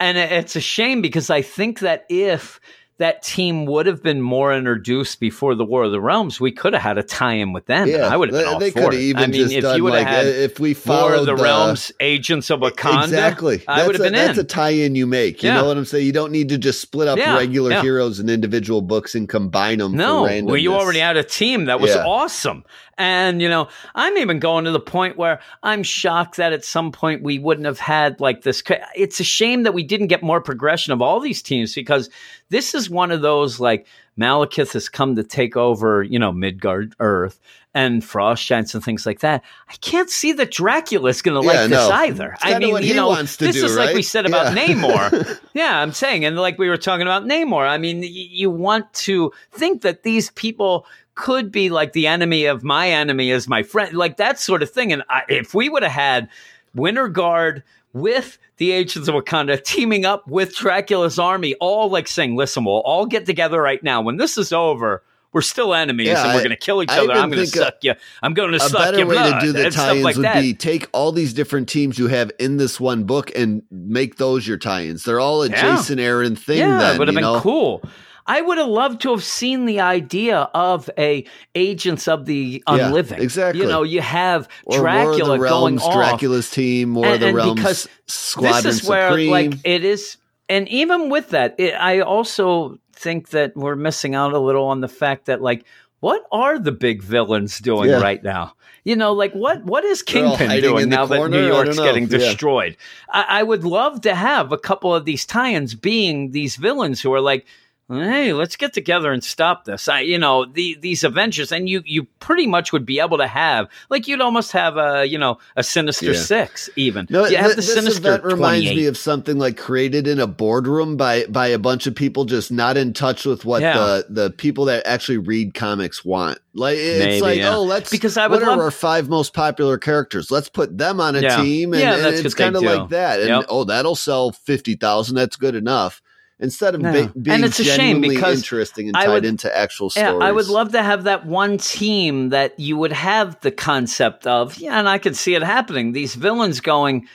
[0.00, 2.60] and it's a shame because I think that if
[3.00, 6.72] that team would have been more introduced before the War of the Realms, we could
[6.74, 7.88] have had a tie-in with them.
[7.88, 9.16] yeah, I would have been they, all they for could it.
[9.16, 11.90] I mean, if you would like have had if we War followed of the, Realms,
[11.98, 13.62] Agents of Wakanda, Exactly.
[13.66, 14.44] I That's would have a- been That's in.
[14.44, 15.42] a tie-in you make.
[15.42, 15.56] You Yeah.
[15.56, 16.06] know what I'm saying?
[16.06, 17.82] You don't need to just split up Yeah, regular yeah.
[17.82, 19.96] heroes and individual books and combine them.
[19.96, 22.64] No, well, you already had a team that was awesome.
[23.00, 26.92] And, you know, I'm even going to the point where I'm shocked that at some
[26.92, 28.62] point we wouldn't have had like this.
[28.94, 32.10] It's a shame that we didn't get more progression of all these teams because
[32.50, 33.86] this is one of those like
[34.18, 37.40] Malekith has come to take over, you know, Midgard Earth
[37.72, 39.42] and Frost Giants and things like that.
[39.70, 41.94] I can't see that Dracula's going to Yeah, like this no.
[41.94, 42.32] either.
[42.32, 44.66] It's I mean, you know, this do, is like we said about Yeah.
[44.66, 45.38] Namor.
[45.54, 48.92] Yeah, I'm saying, and like we were talking about Namor, I mean, y- you want
[48.94, 50.86] to think that these people
[51.20, 54.70] could be like the enemy of my enemy is my friend, like that sort of
[54.70, 54.92] thing.
[54.92, 56.28] And I, if we would have had
[56.74, 62.36] Winter Guard with the Agents of Wakanda teaming up with Dracula's army, all like saying,
[62.36, 64.00] "Listen, we'll all get together right now.
[64.02, 65.02] When this is over."
[65.32, 67.12] We're still enemies, Yeah, and we're going to kill each I other.
[67.12, 67.94] I'm going to think a- suck you.
[68.20, 68.78] I'm going to suck you.
[68.78, 70.40] a suck better way blood to do the and tie-ins like would that.
[70.40, 74.44] be take all these different teams you have in this one book and make those
[74.48, 75.04] your tie-ins.
[75.04, 75.76] They're all a Yeah.
[75.76, 76.58] Jason Aaron thing.
[76.58, 77.38] Yeah, then, would have been know?
[77.40, 77.80] cool.
[78.26, 82.74] I would have loved to have seen the idea of a Agents of the Yeah,
[82.86, 83.20] Unliving.
[83.20, 83.62] exactly.
[83.62, 85.94] You know, you have Or Dracula going off.
[85.94, 89.30] Dracula's team, And- the and Realms, because Squadron this is where, Supreme.
[89.30, 90.16] like, it is,
[90.48, 94.80] and even with that, it, I also think that we're missing out a little on
[94.80, 95.64] the fact that, like,
[96.00, 98.00] what are the big villains doing Yeah.
[98.00, 98.54] right now?
[98.84, 101.30] You know, like what what is Kingpin doing now that?
[101.30, 102.16] New York's getting Yeah.
[102.18, 102.78] destroyed?
[103.10, 107.12] I, I would love to have a couple of these tie-ins being these villains who
[107.12, 107.44] are like,
[107.90, 109.88] hey, let's get together and stop this.
[109.88, 113.26] I, you know, the, these Avengers, and you, you pretty much would be able to
[113.26, 116.18] have, like, you'd almost have a, you know, a Sinister Yeah.
[116.20, 117.06] Six, even.
[117.10, 118.76] No, you have th- the this Sinister event reminds 28.
[118.76, 122.50] me of something like created in a boardroom by by a bunch of people just
[122.52, 123.76] not in touch with what Yeah.
[123.76, 126.38] the the people that actually read comics want.
[126.54, 127.54] Like it's Maybe, like, yeah.
[127.54, 130.30] oh, let's Because I would what are love- our five most popular characters?
[130.30, 133.20] Let's put them on a team, and, Yeah, and that's it's kind of like that.
[133.20, 133.44] And Yep.
[133.48, 135.16] oh, that'll sell fifty thousand.
[135.16, 136.00] That's good enough.
[136.42, 136.92] Instead of No.
[136.92, 140.18] be- And being it's a shame because interesting and I tied would- into actual stories.
[140.20, 140.26] Yeah.
[140.26, 144.56] I would love to have that one team that you would have the concept of,
[144.56, 145.92] yeah, and I could see it happening.
[145.92, 147.06] These villains going,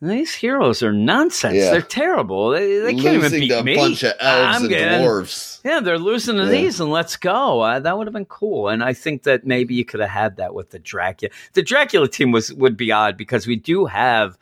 [0.00, 1.54] these heroes are nonsense.
[1.54, 1.70] Yeah.
[1.70, 2.50] They're terrible.
[2.50, 3.76] They, they can't even beat a me.
[3.76, 5.60] bunch of elves I'm and getting- dwarves.
[5.64, 6.50] Yeah, they're losing to Yeah.
[6.50, 7.60] these, and let's go.
[7.60, 8.68] Uh, that would have been cool.
[8.68, 11.30] And I think that maybe you could have had that with the Dracula.
[11.52, 14.36] The Dracula team was would be odd because we do have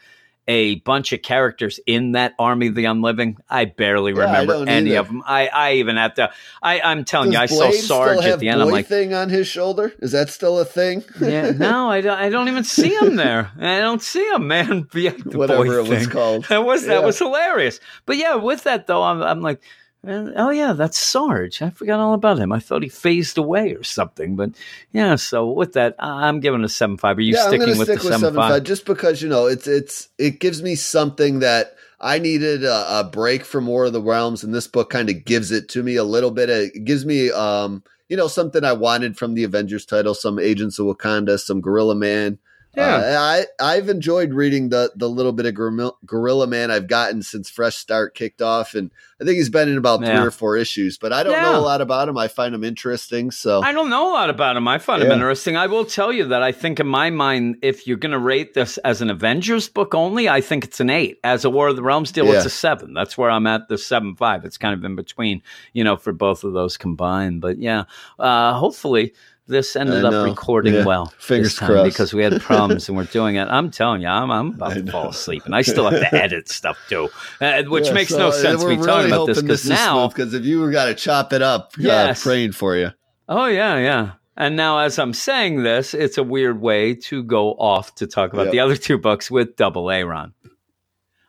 [0.51, 3.37] a bunch of characters in that Army of the Unliving.
[3.49, 4.99] I barely Yeah, remember don't any either.
[5.01, 5.23] of them.
[5.25, 6.33] I, I even have to.
[6.61, 8.59] I, I'm telling you, I Does saw Sarge at the end.
[8.59, 9.93] boy I'm like, thing on his shoulder.
[10.01, 11.05] Is that still a thing?
[11.21, 12.19] yeah, no, I don't.
[12.19, 13.53] I don't even see him there.
[13.61, 14.89] I don't see him, man.
[14.93, 16.09] The Whatever boy it was thing.
[16.11, 16.45] called.
[16.49, 17.07] That was that Yeah.
[17.07, 17.79] was hilarious.
[18.07, 19.63] But yeah, with that though, I'm I'm like,
[20.07, 21.63] eh, oh yeah, that's Sarge.
[21.63, 22.53] I forgot all about him.
[22.53, 24.37] I thought he phased away or something.
[24.37, 24.51] But
[24.93, 27.19] yeah, so with that, I'm giving a seven five.
[27.19, 29.67] Are you yeah, sticking with stick the with seven five just because you know it's
[29.67, 34.03] it's it gives me something that I needed a, a break from War of the
[34.03, 36.49] Realms, and this book kind of gives it to me a little bit.
[36.51, 40.79] It gives me um you know something I wanted from the Avengers title, some Agents
[40.79, 42.39] of Wakanda, some Gorilla Man.
[42.77, 42.95] Yeah.
[42.97, 43.45] Uh, I
[43.77, 47.77] I've enjoyed reading the the little bit of Gorilla, Gorilla Man I've gotten since Fresh
[47.77, 50.17] Start kicked off, and I think he's been in about Yeah.
[50.17, 50.97] three or four issues.
[50.97, 51.43] But I don't Yeah.
[51.51, 52.17] know a lot about him.
[52.17, 53.33] I find him interesting.
[53.33, 54.69] So I don't know a lot about him.
[54.69, 55.57] I find him interesting.
[55.57, 58.55] I will tell you that I think, in my mind, if you're going to rate
[58.55, 61.19] this as an Avengers book only, I think it's an eight.
[61.25, 62.95] As a War of the Realms deal, it's a seven.
[62.95, 64.45] That's where I'm at the seven five.
[64.45, 67.41] It's kind of in between, you know, for both of those combined.
[67.41, 67.85] But yeah,
[68.21, 69.13] uh, hopefully
[69.51, 70.85] this ended up recording Yeah.
[70.85, 71.13] well.
[71.19, 71.85] Fingers crossed.
[71.85, 73.47] because we had problems and we're doing it.
[73.49, 76.49] I'm telling you, I'm, I'm about to fall asleep, and I still have to edit
[76.49, 77.11] stuff too,
[77.43, 78.63] uh, which Yeah, makes so, no uh, sense.
[78.63, 81.43] We're Me really talking about this because now because if you got to chop it
[81.43, 82.21] up, Yes.
[82.21, 82.91] uh, praying for you.
[83.29, 84.13] Oh yeah, yeah.
[84.37, 88.33] And now, as I'm saying this, it's a weird way to go off to talk
[88.33, 88.53] about Yep.
[88.53, 90.33] the other two books with Double A Ron.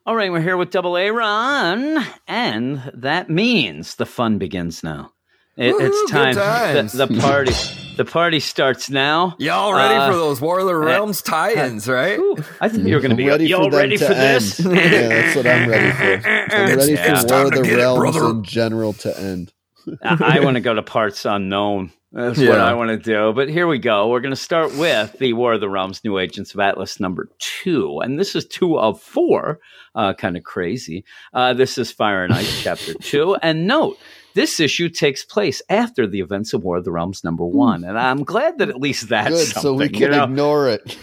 [0.06, 5.12] All right, we're here with Double A Ron, and that means the fun begins now.
[5.58, 6.36] It, Woo, it's time.
[6.36, 6.94] times.
[6.94, 7.52] The, the party.
[7.98, 9.36] the party starts now.
[9.38, 12.18] Y'all ready Uh, for those War of the Realms tie-ins, right?
[12.18, 14.60] Ooh, I think you were going to be ready Y'all for ready to for this?
[14.60, 16.28] yeah, that's what I'm ready for.
[16.56, 17.20] I'm ready Yeah.
[17.22, 19.52] For War time of the get it, Realms in general to end.
[20.04, 21.92] I, I want to go to parts unknown.
[22.14, 23.32] That's what I want to do.
[23.34, 24.10] But here we go.
[24.10, 27.30] We're going to start with the War of the Realms New Agents of Atlas number
[27.40, 28.00] two.
[28.02, 29.60] And this is two of four.
[29.96, 31.06] Uh, kind of crazy.
[31.34, 33.36] Uh, this is Fire and Ice chapter two.
[33.42, 33.98] And note,
[34.34, 37.58] this issue takes place after the events of War of the Realms number hmm.
[37.58, 37.84] one.
[37.84, 40.24] And I'm glad that at least that's Good, so we you can know?
[40.24, 40.98] ignore it.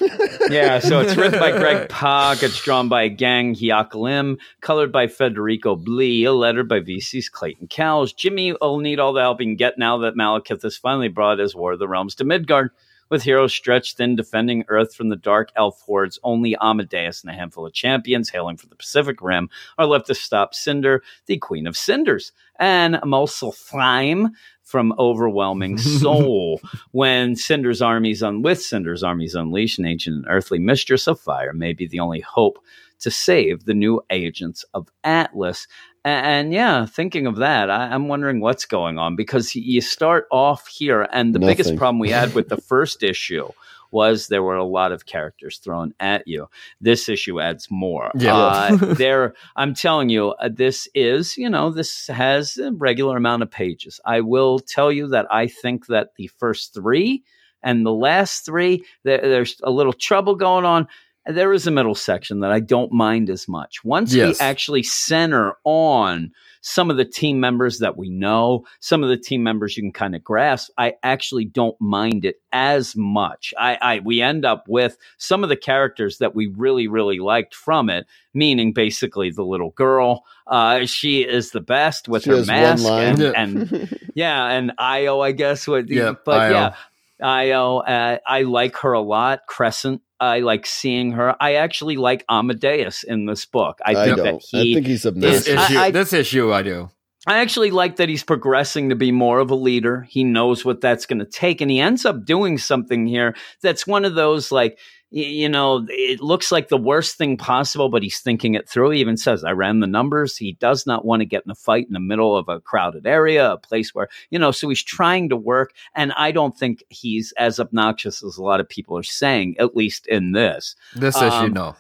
[0.50, 2.42] yeah, so it's written by Greg Pak.
[2.42, 7.68] It's drawn by Gang Hyuk Lim, colored by Federico Blee, a letter by VC's Clayton
[7.68, 8.12] Cowles.
[8.12, 11.38] Jimmy will need all the help he can get now that Malekith has finally brought
[11.38, 12.70] his War of the Realms to Midgard.
[13.10, 17.34] With heroes stretched thin defending Earth from the dark elf hordes, only Amadeus and a
[17.34, 21.66] handful of champions hailing from the Pacific Rim are left to stop Cinder, the Queen
[21.66, 24.30] of Cinders, and Muspelheim
[24.62, 26.60] from overwhelming soul
[26.92, 31.52] when Cinder's armies un- with Cinder's armies unleash an ancient and earthly mistress of fire
[31.52, 32.58] may be the only hope
[33.00, 35.66] to save the new agents of Atlas.
[36.04, 40.66] And, yeah, thinking of that, I, I'm wondering what's going on because you start off
[40.66, 43.48] here, and the biggest problem we had with the first issue
[43.90, 46.48] was there were a lot of characters thrown at you.
[46.80, 48.10] This issue adds more.
[48.14, 48.36] Yeah.
[48.36, 53.42] Uh, there, I'm telling you, uh, this is, you know, this has a regular amount
[53.42, 54.00] of pages.
[54.04, 57.22] I will tell you that I think that the first three
[57.62, 60.88] and the last three, there, there's a little trouble going on.
[61.28, 63.84] There is a middle section that I don't mind as much.
[63.84, 64.40] Once Yes.
[64.40, 69.16] we actually center on some of the team members that we know, some of the
[69.16, 73.52] team members you can kind of grasp, I actually don't mind it as much.
[73.58, 77.54] I, I we end up with some of the characters that we really, really liked
[77.54, 80.24] from it, meaning basically the little girl.
[80.46, 83.32] Uh, she is the best with She her mask and, Yeah.
[83.36, 85.68] and yeah, and Io, I guess.
[85.68, 86.50] What, Yeah, but Io.
[86.52, 86.74] yeah,
[87.22, 89.40] Io, uh, I like her a lot.
[89.46, 91.36] Crescent, I like seeing her.
[91.40, 93.78] I actually like Amadeus in this book.
[93.84, 94.24] I I, think don't.
[94.24, 94.70] that he.
[94.72, 95.48] I think he's This obnoxious.
[95.48, 96.90] I- issue, I- this issue, I do.
[97.26, 100.06] I actually like that he's progressing to be more of a leader.
[100.08, 103.86] He knows what that's going to take, and he ends up doing something here that's
[103.86, 104.78] one of those like.
[105.10, 108.90] You know, it looks like the worst thing possible, but he's thinking it through.
[108.90, 110.36] He even says, I ran the numbers.
[110.36, 113.06] He does not want to get in a fight in the middle of a crowded
[113.06, 115.72] area, a place where, you know, so he's trying to work.
[115.94, 119.74] And I don't think he's as obnoxious as a lot of people are saying, at
[119.74, 120.76] least in this.
[120.94, 121.76] This Um, issue, no.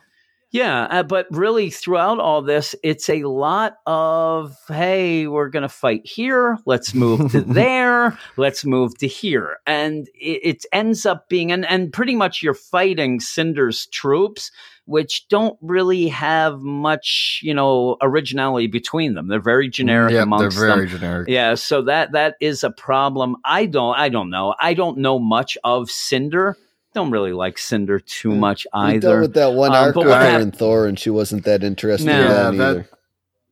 [0.50, 5.68] Yeah, uh, but really throughout all this, it's a lot of hey, we're going to
[5.68, 6.56] fight here.
[6.64, 8.18] Let's move to there.
[8.38, 12.54] Let's move to here, and it, it ends up being and and pretty much you're
[12.54, 14.50] fighting Cinder's troops,
[14.86, 19.28] which don't really have much you know originality between them.
[19.28, 20.98] They're very generic yeah, they're very them.
[20.98, 21.28] generic.
[21.28, 23.36] Yeah, so that that is a problem.
[23.44, 24.54] I don't I don't know.
[24.58, 26.56] I don't know much of Cinder.
[26.94, 28.38] Don't really like Cinder too Mm.
[28.38, 29.20] much We dealt either.
[29.20, 32.06] with that one Um, arc with what her and Thor, and she wasn't that interested
[32.06, 32.12] No.
[32.12, 32.88] in that Yeah, that- either.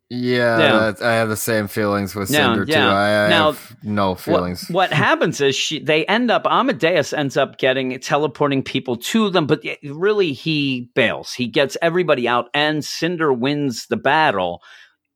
[0.08, 0.90] Yeah, Yeah.
[0.92, 2.84] that- I have the same feelings with Yeah, Cinder yeah.
[2.84, 2.90] too.
[2.90, 4.68] I, I Now, have no feelings.
[4.70, 9.46] what happens is she they end up Amadeus ends up getting teleporting people to them,
[9.46, 11.32] but really he bails.
[11.32, 14.62] He gets everybody out, and Cinder wins the battle.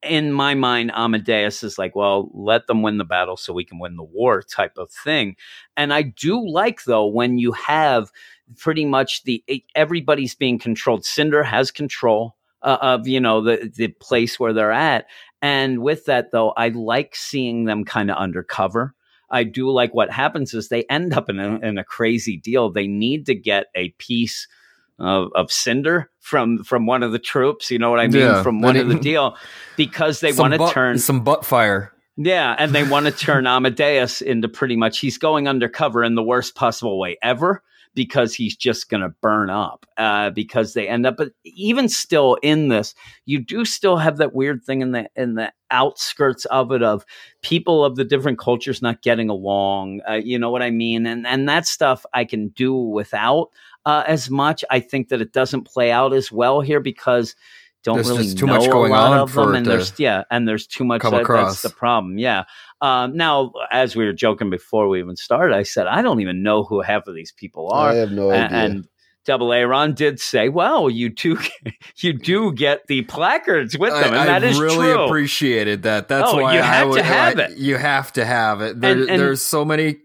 [0.03, 3.79] In my mind, Amadeus is like, well, let them win the battle so we can
[3.79, 5.37] win the war, type of thing.
[5.77, 8.11] And I do like though when you have
[8.57, 11.05] pretty much the everybody's being controlled.
[11.05, 15.07] Cinder has control uh, of you know the the place where they're at,
[15.43, 18.95] and with that though, I like seeing them kind of undercover.
[19.31, 22.71] I do like what happens is they end up in a, in a crazy deal.
[22.71, 24.49] They need to get a piece
[24.99, 27.71] of, of cinder from from one of the troops.
[27.71, 28.23] You know what I mean?
[28.23, 29.37] Yeah, from one of the deal
[29.77, 31.93] because they want to butt- turn some butt fire.
[32.17, 36.23] yeah, and they want to turn Amadeus into pretty much he's going undercover in the
[36.23, 37.63] worst possible way ever
[37.95, 41.17] because he's just going to burn up uh, because they end up.
[41.17, 42.95] But even still, in this,
[43.27, 47.05] you do still have that weird thing in the in the outskirts of it of
[47.43, 50.01] people of the different cultures not getting along.
[50.09, 51.07] Uh, you know what I mean?
[51.07, 53.51] And and that stuff I can do without
[53.87, 54.65] uh, as much.
[54.71, 57.35] I think that it doesn't play out as well here because
[57.83, 60.25] don't There's really too know much going a lot on of them, and there's yeah,
[60.31, 61.01] and there's too much.
[61.03, 62.19] That, that's the problem.
[62.19, 62.45] Yeah.
[62.83, 66.43] Um, now, as we were joking before we even started, I said I don't even
[66.43, 68.49] know who half of these people are, I have no idea.
[68.59, 68.89] and
[69.25, 71.39] Double A Ron did say, "Well, you do,
[71.97, 75.85] you do get the placards with them, and I, that I is really true." appreciated
[75.85, 76.09] that.
[76.09, 77.57] That's Oh, why you I had to have I- it.
[77.57, 78.79] You have to have it.
[78.79, 79.97] There, And- and- there's so many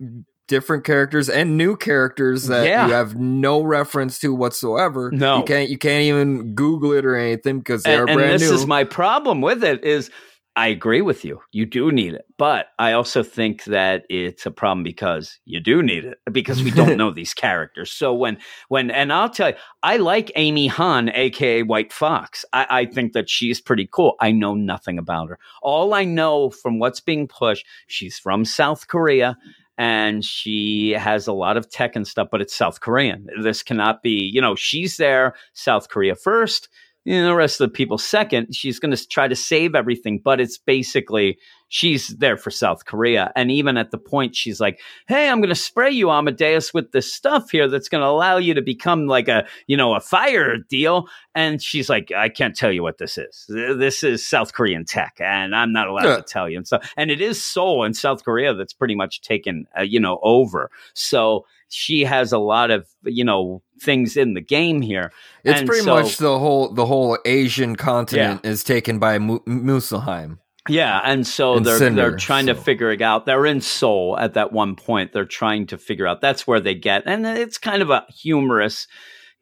[0.48, 2.88] different characters and new characters that Yeah.
[2.88, 5.12] you have no reference to whatsoever.
[5.12, 5.40] No.
[5.40, 5.70] you can't.
[5.70, 8.56] You can't even Google it or anything because they're and, and this new.
[8.56, 10.10] is my problem with it is
[10.58, 11.42] I agree with you.
[11.52, 12.24] You do need it.
[12.38, 16.72] But I also think that it's a problem because you do need it because we
[16.72, 17.92] don't know these characters.
[17.92, 18.38] So when
[18.70, 22.46] when and I'll tell you, I like Ami Han, aka White Fox.
[22.54, 24.16] I, I think that she's pretty cool.
[24.22, 25.40] I know nothing about her.
[25.62, 29.36] All I know from what's being pushed, she's from South Korea
[29.78, 33.28] and she has a lot of tech and stuff, but it's South Korean.
[33.42, 36.70] This cannot be, you know, she's there, South Korea first,
[37.06, 38.56] you know, the rest of the people second.
[38.56, 41.38] She's going to try to save everything, but it's basically
[41.70, 43.32] she's there for South Korea.
[43.36, 46.92] And even at the point, she's like, "Hey, I'm going to spray you, Amadeus, with
[46.92, 50.00] this stuff here that's going to allow you to become like a, you know, a
[50.00, 53.46] fire deal." And she's like, "I can't tell you what this is.
[53.50, 56.16] This is South Korean tech, and I'm not allowed Yeah.
[56.18, 59.22] to tell you." And so, and it is Seoul in South Korea that's pretty much
[59.22, 60.72] taken, uh, you know, over.
[60.96, 65.12] So she has a lot of, you know, things in the game here.
[65.44, 69.40] it's and pretty so- much the whole the whole Asian continent is taken by Mu-
[69.42, 70.40] Muspelheim.
[70.68, 73.28] Yeah, and so And they're Cinder, they're trying to figure it out.
[73.28, 75.14] They're in Seoul at that one point.
[75.14, 76.22] They're trying to figure out.
[76.22, 78.88] That's where they get, and it's kind of a humorous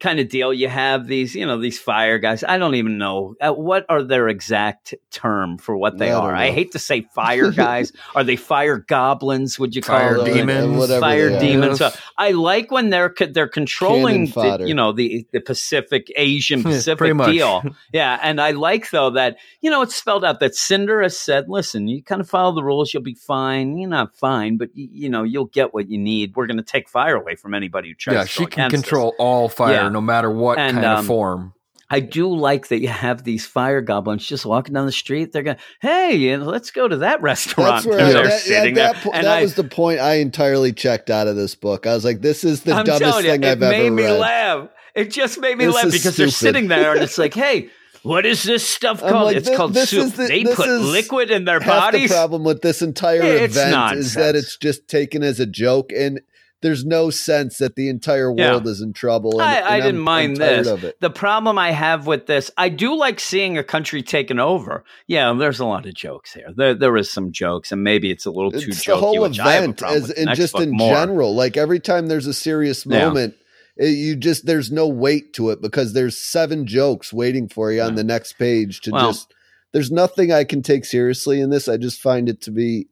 [0.02, 0.52] kind of deal.
[0.54, 2.43] You have these, you know, these fire guys.
[2.43, 6.24] I don't even know uh, what are their exact term for what they I don't
[6.26, 6.36] are.
[6.36, 7.93] I hate to say fire guys.
[8.15, 9.58] are they fire goblins?
[9.58, 10.26] Would you call Fire them?
[10.26, 11.78] demons, whatever fire demons.
[11.78, 11.91] So
[12.24, 17.32] I like when they're they're controlling, the, you know, the the Pacific Asian Pacific much.
[17.32, 17.64] deal.
[17.92, 21.50] Yeah, and I like though that you know it's spelled out that Cinder has said,
[21.50, 23.78] "Listen, you kind of follow the rules, you'll be fine.
[23.78, 26.34] You're not fine, but you, you know you'll get what you need.
[26.36, 28.66] We're going to take fire away from anybody who tries Yeah, to she go can
[28.68, 29.90] against us." control all fire, Yeah.
[29.90, 31.54] no matter what And, kind um, of form.
[31.94, 35.32] I do like that you have these fire goblins just walking down the street.
[35.32, 39.04] They're going, "Hey, let's go to that restaurant." That's where they're that, sitting that, there,
[39.04, 41.86] po- and that I, was the point I entirely checked out of this book.
[41.88, 44.04] I was like, this is the I'm dumbest you, thing it I've made ever me
[44.04, 44.20] read.
[44.20, 44.70] laugh.
[44.96, 47.70] It just made me This laugh because they're sitting there and it's like, hey,
[48.04, 49.26] what is this stuff I'm called?
[49.26, 50.14] like, it's thi- called this soup.
[50.14, 52.10] the- they put liquid in their bodies.
[52.10, 55.92] the problem with this entire It's event is that it's just taken as a joke,
[55.92, 56.20] and
[56.63, 58.52] there's no sense that the entire Yeah.
[58.54, 59.34] world is in trouble.
[59.34, 60.93] And, I, I and didn't I'm- mind I'm this.
[60.99, 64.84] The problem I have with this, I do like seeing a country taken over.
[65.06, 66.47] Yeah, there's a lot of jokes here.
[66.56, 68.86] There, there is some jokes, and maybe it's a little too It's jokey.
[68.88, 70.17] the whole which I have a event, as.
[70.17, 70.93] Next just in more.
[70.95, 71.36] general.
[71.36, 73.06] Like every time there's a serious Yeah.
[73.08, 73.36] moment,
[73.78, 77.82] it, you just there's no weight to it because there's seven jokes waiting for you
[77.82, 79.34] on the next page to Well- just.
[79.73, 81.67] There's nothing I can take seriously in this.
[81.67, 82.88] I just find it to be.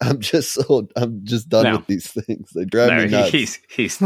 [0.00, 0.88] I'm just so.
[0.96, 1.76] I'm just done No.
[1.76, 2.50] with these things.
[2.54, 3.30] They drive No, me nuts.
[3.30, 3.98] he's he's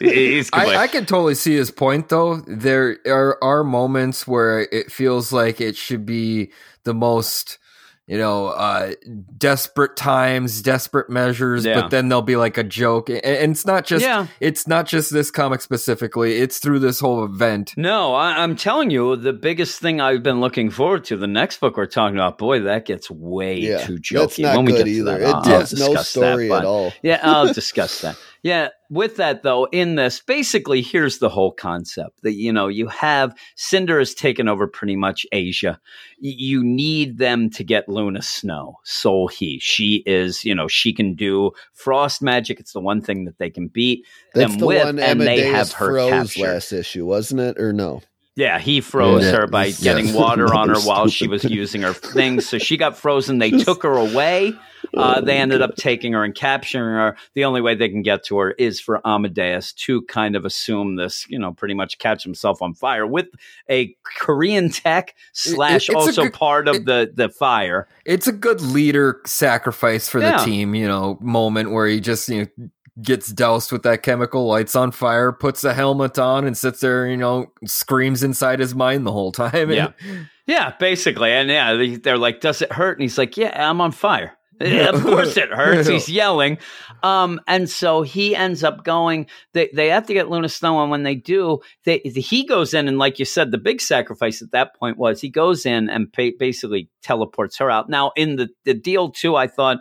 [0.00, 2.36] he's I, I can totally see his point, though.
[2.46, 6.50] There are, are moments where it feels like it should be
[6.84, 7.58] the most,
[8.06, 8.92] you know, uh,
[9.38, 11.80] desperate times, desperate measures, Yeah.
[11.80, 14.26] but then there'll be like a joke, and, and it's not just Yeah.
[14.40, 16.36] it's not just this comic specifically.
[16.36, 17.72] It's through this whole event.
[17.76, 21.60] No, I, I'm telling you, the biggest thing I've been looking forward to, the next
[21.60, 24.42] book we're talking about, boy, that gets way yeah, too that's jokey.
[24.42, 25.18] not when we good get either.
[25.18, 26.92] that, it I'll- I'll tells no discuss that, story but- at all.
[27.02, 28.16] Yeah, I'll discuss that.
[28.42, 32.86] Yeah, with that though, in this, basically, here's the whole concept that you know you
[32.88, 35.78] have Cinder has taken over pretty much Asia.
[36.22, 39.58] Y- you need them to get Luna Snow, Seol Hee.
[39.60, 42.60] She is, you know, she can do frost magic.
[42.60, 45.42] It's the one thing that they can beat That's them the with, one and they
[45.42, 46.42] Amadeus have her froze captured.
[46.42, 47.60] last issue, wasn't it?
[47.60, 48.00] Or no?
[48.36, 49.32] Yeah, he froze Yeah.
[49.36, 49.80] her by Yes.
[49.82, 52.48] getting water on her Another while she was using her things.
[52.48, 53.38] So she got frozen.
[53.38, 54.54] They took her away.
[54.96, 57.16] Uh, they ended up taking her and capturing her.
[57.34, 60.96] The only way they can get to her is for Amadeus to kind of assume
[60.96, 63.26] this, you know, pretty much catch himself on fire with
[63.70, 67.88] a Korean tech slash it's a also good- part of it- the the fire.
[68.04, 70.38] It's a good leader sacrifice for Yeah.
[70.38, 72.68] the team, you know, moment where he just you know
[73.02, 77.08] gets doused with that chemical, lights on fire, puts a helmet on, and sits there,
[77.08, 79.70] you know, screams inside his mind the whole time.
[79.70, 79.88] Yeah.
[80.46, 81.30] Yeah, basically.
[81.32, 85.02] And yeah, they're like, "Does it hurt?" And he's like, "Yeah, I'm on fire." Of
[85.02, 85.88] course it hurts.
[85.88, 86.58] He's yelling.
[87.02, 90.80] Um, and so he ends up going, they, they have to get Luna Snow.
[90.82, 92.88] And when they do, they, he goes in.
[92.88, 96.12] And like you said, the big sacrifice at that point was he goes in and
[96.12, 97.88] pa- basically teleports her out.
[97.88, 99.78] Now, in the, the deal, too, I thought,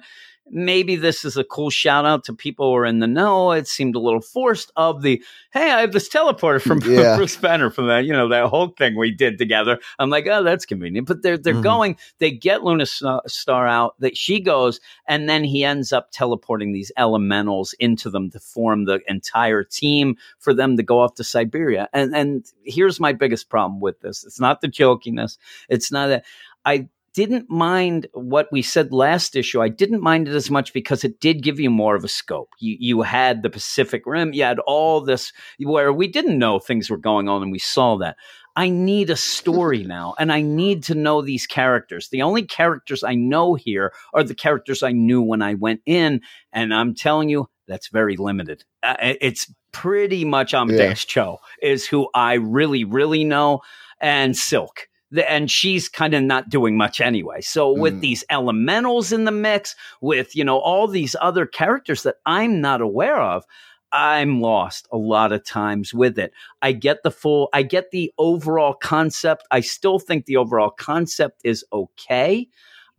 [0.54, 3.52] maybe this is a cool shout out to people who are in the know.
[3.52, 7.18] It seemed a little forced of the, hey, I have this teleporter from Yeah.
[7.18, 9.80] Bruce Banner from that, you know, that whole thing we did together.
[9.98, 11.08] I'm like, oh, that's convenient.
[11.08, 11.63] But they're they're Mhm.
[11.63, 16.72] going, they get Luna Star out, that she goes, and then he ends up teleporting
[16.72, 21.23] these elementals into them to form the entire team for them to go off to
[21.23, 21.90] Siberia.
[21.94, 24.23] And and here's my biggest problem with this.
[24.23, 25.38] It's not the jokiness.
[25.69, 26.25] It's not that
[26.65, 29.62] I didn't mind what we said last issue.
[29.62, 32.50] I didn't mind it as much because it did give you more of a scope.
[32.60, 36.90] You you had the Pacific Rim, you had all this where we didn't know things
[36.90, 38.18] were going on and we saw that.
[38.56, 42.10] I need a story now and I need to know these characters.
[42.10, 46.22] The only characters I know here are the characters I knew when I went in
[46.52, 48.64] and I'm telling you that's very limited.
[48.82, 53.62] Uh, it's pretty much Amadeus Cho is who I really really know
[54.02, 54.88] and Silk
[55.28, 57.42] and she's kind of not doing much anyway.
[57.42, 58.02] So with Mm.
[58.02, 62.82] these elementals in the mix, with you know all these other characters that I'm not
[62.82, 63.46] aware of,
[63.92, 66.34] I'm lost a lot of times with it.
[66.62, 69.44] I get the full, I get the overall concept.
[69.52, 72.48] I still think the overall concept is okay.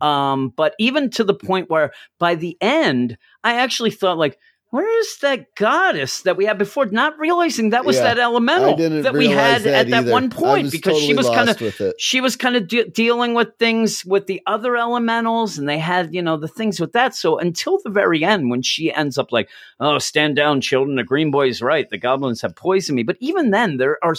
[0.00, 4.38] Um, but even to the point where by the end, I actually thought like,
[4.74, 6.86] where is that goddess that we had before?
[6.86, 10.72] Not realizing that was Yeah, that elemental that we had that at that one point
[10.72, 11.94] because she was kind of lost with it.
[12.00, 16.12] she was kind of de- dealing with things with the other elementals and they had
[16.12, 19.30] you know the things with that so until the very end when she ends up
[19.30, 19.48] like
[19.78, 23.50] oh stand down children the green boy's right the goblins have poisoned me but even
[23.52, 24.16] then there are,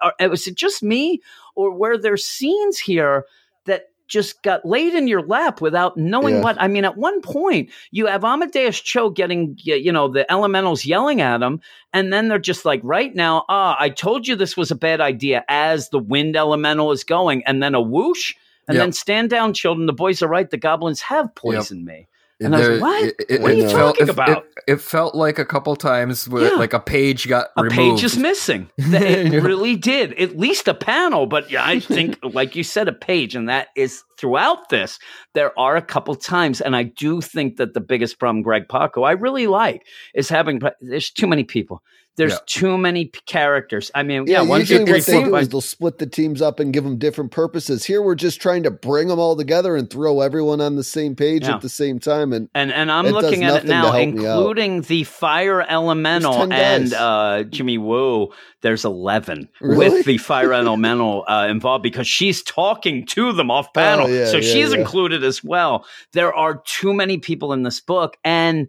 [0.00, 1.20] are was it just me
[1.54, 3.26] or were there scenes here
[3.66, 6.40] that just got laid in your lap without knowing Yeah.
[6.42, 6.84] what I mean.
[6.84, 11.60] At one point, you have Amadeus Cho getting, you know, the elementals yelling at him,
[11.92, 15.00] and then they're just like, right now, ah, I told you this was a bad
[15.00, 18.34] idea as the wind elemental is going, and then a whoosh,
[18.66, 18.82] and Yep.
[18.82, 19.86] then stand down, children.
[19.86, 20.50] The boys are right.
[20.50, 22.06] The goblins have poisoned me.
[22.40, 23.04] And I was like, what?
[23.04, 24.46] It, it- What are you felt, talking it- about?
[24.68, 26.56] It, felt like a couple times where Yeah.
[26.58, 27.76] like a page got A removed.
[28.00, 28.70] page is missing.
[28.78, 30.12] That It really did.
[30.20, 33.68] At least a panel, but yeah, I think, like you said, a page, and that
[33.76, 34.98] is throughout this.
[35.34, 39.02] There are a couple times, and I do think that the biggest problem Greg Paco
[39.02, 40.60] I really like is having.
[40.80, 41.82] There's too many people.
[42.18, 42.38] There's Yeah.
[42.46, 43.90] too many p- characters.
[43.94, 46.06] I mean, yeah, Yeah, one, usually two, three, what they do is they'll split the
[46.06, 47.84] teams up and give them different purposes.
[47.86, 51.14] Here, we're just trying to bring them all together and throw everyone on the same
[51.16, 51.54] page Yeah.
[51.54, 52.34] at the same time.
[52.34, 54.36] And And and I'm looking at it now, help me out.
[54.38, 58.28] including the fire elemental and uh, Jimmy Woo.
[58.60, 59.90] There's eleven Really?
[59.96, 64.24] with the fire elemental uh, involved because she's talking to them off panel, Oh, yeah,
[64.26, 64.80] so yeah, she's yeah.
[64.80, 65.84] included as well.
[66.12, 68.66] There are too many people in this book and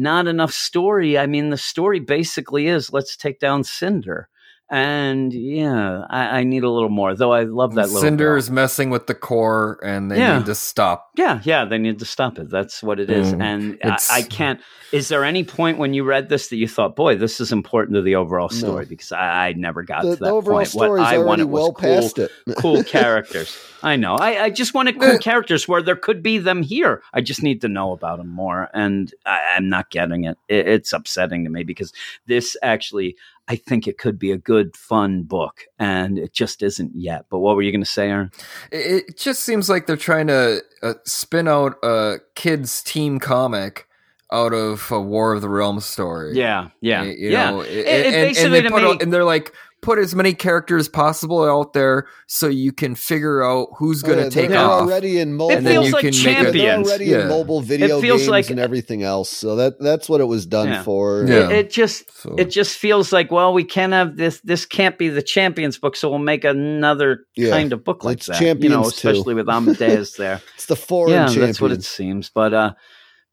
[0.00, 1.18] not enough story.
[1.18, 4.28] I mean, the story basically is let's take down Cinder.
[4.72, 7.14] And yeah, I, I need a little more.
[7.16, 10.38] Though I love that little Cinder is messing with the core, and they Yeah.
[10.38, 11.10] need to stop.
[11.16, 12.48] Yeah, yeah, they need to stop it.
[12.50, 13.32] That's what it is.
[13.32, 14.60] Mm, and I, I can't.
[14.92, 17.96] Is there any point when you read this that you thought, "Boy, this is important
[17.96, 18.58] to the overall No.
[18.58, 18.86] story"?
[18.86, 20.68] Because I, I never got the, to the that overall point.
[20.68, 22.30] story what is I already wanted was well cool, past it.
[22.56, 23.58] cool characters.
[23.82, 24.16] I know.
[24.16, 27.02] I, I just wanted cool characters where there could be them here.
[27.14, 30.38] I just need to know about them more, and I, I'm not getting it.
[30.48, 30.68] it.
[30.68, 31.92] It's upsetting to me because
[32.26, 33.16] this actually,
[33.50, 37.24] I think it could be a good, fun book, and it just isn't yet.
[37.28, 38.30] But what were you going to say, Aaron?
[38.70, 43.88] It, it just seems like they're trying to uh, spin out a kids' team comic
[44.32, 46.34] out of a War of the Realms story.
[46.36, 47.50] Yeah, yeah, you yeah.
[47.50, 49.52] know, It- it and, and they put me- out, and they're like
[49.82, 54.22] put as many characters possible out there so you can figure out who's going to
[54.22, 54.82] Oh, yeah, take they're off.
[54.82, 55.56] already in mobile.
[55.56, 56.86] It feels like can make a- champions.
[56.88, 57.22] already Yeah.
[57.22, 59.30] in mobile video It feels games like- and everything else.
[59.30, 60.82] So that that's what it was done Yeah.
[60.82, 61.24] for.
[61.26, 61.48] Yeah.
[61.48, 64.98] It, it just So- it just feels like well we can't have this this can't
[64.98, 67.50] be the champions book so we'll make another Yeah.
[67.50, 68.52] kind of book like It's that you know
[68.82, 69.08] Champions too.
[69.08, 71.46] especially with Amadeus there It's the foreign yeah champions.
[71.48, 72.72] that's what it seems but uh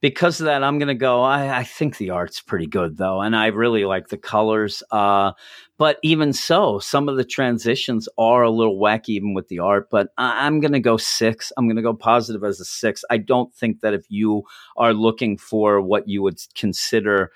[0.02, 3.36] because of that I'm gonna go I, I think the art's pretty good though and
[3.36, 5.32] I really like the colors uh
[5.78, 9.90] but even so some of the transitions are a little wacky even with the art
[9.90, 13.54] but I, I'm gonna go six I'm gonna go positive as a six I don't
[13.56, 14.44] think that if you
[14.78, 17.32] are looking for what you would consider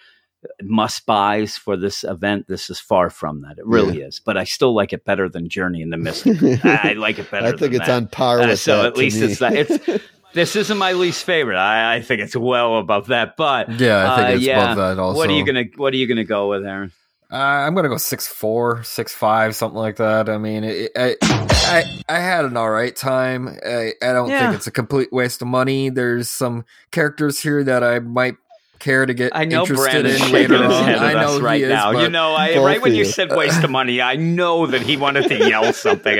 [0.64, 2.48] must buys for this event.
[2.48, 3.60] This is far from that.
[3.60, 4.20] It really is.
[4.20, 6.60] But I still like it better than Journey into Mystery.
[6.64, 7.46] I like it better.
[7.46, 7.96] I think it's that.
[7.96, 8.86] on par Uh, with so that.
[8.88, 9.28] at least me.
[9.28, 9.54] it's that.
[9.54, 10.04] It's
[10.34, 11.58] this isn't my least favorite.
[11.58, 13.38] I, I think it's well above that.
[13.38, 14.64] But yeah, I think uh, it's yeah.
[14.64, 15.18] above that also.
[15.18, 16.92] what are you gonna What are you gonna go with, Aaron?
[17.32, 20.28] Uh, I'm gonna go six four, six five, something like that.
[20.30, 23.48] I mean, it, I, I I had an all right time.
[23.48, 24.48] I, I don't Yeah.
[24.48, 25.90] think it's a complete waste of money.
[25.90, 28.36] There's some characters here that I might
[28.80, 30.72] care to get I know interested Brandon's in later on.
[30.72, 31.92] I know us he right is, now.
[32.02, 33.06] You know, I, right when you you.
[33.06, 36.18] said waste of money, I know that he wanted to yell something.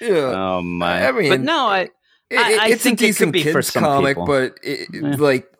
[0.00, 0.08] Yeah.
[0.08, 1.08] oh my!
[1.08, 1.90] I mean, but no, I
[2.34, 4.26] It- I- I it's think a it decent for kids some comic, people.
[4.26, 5.16] but it, Yeah.
[5.18, 5.50] like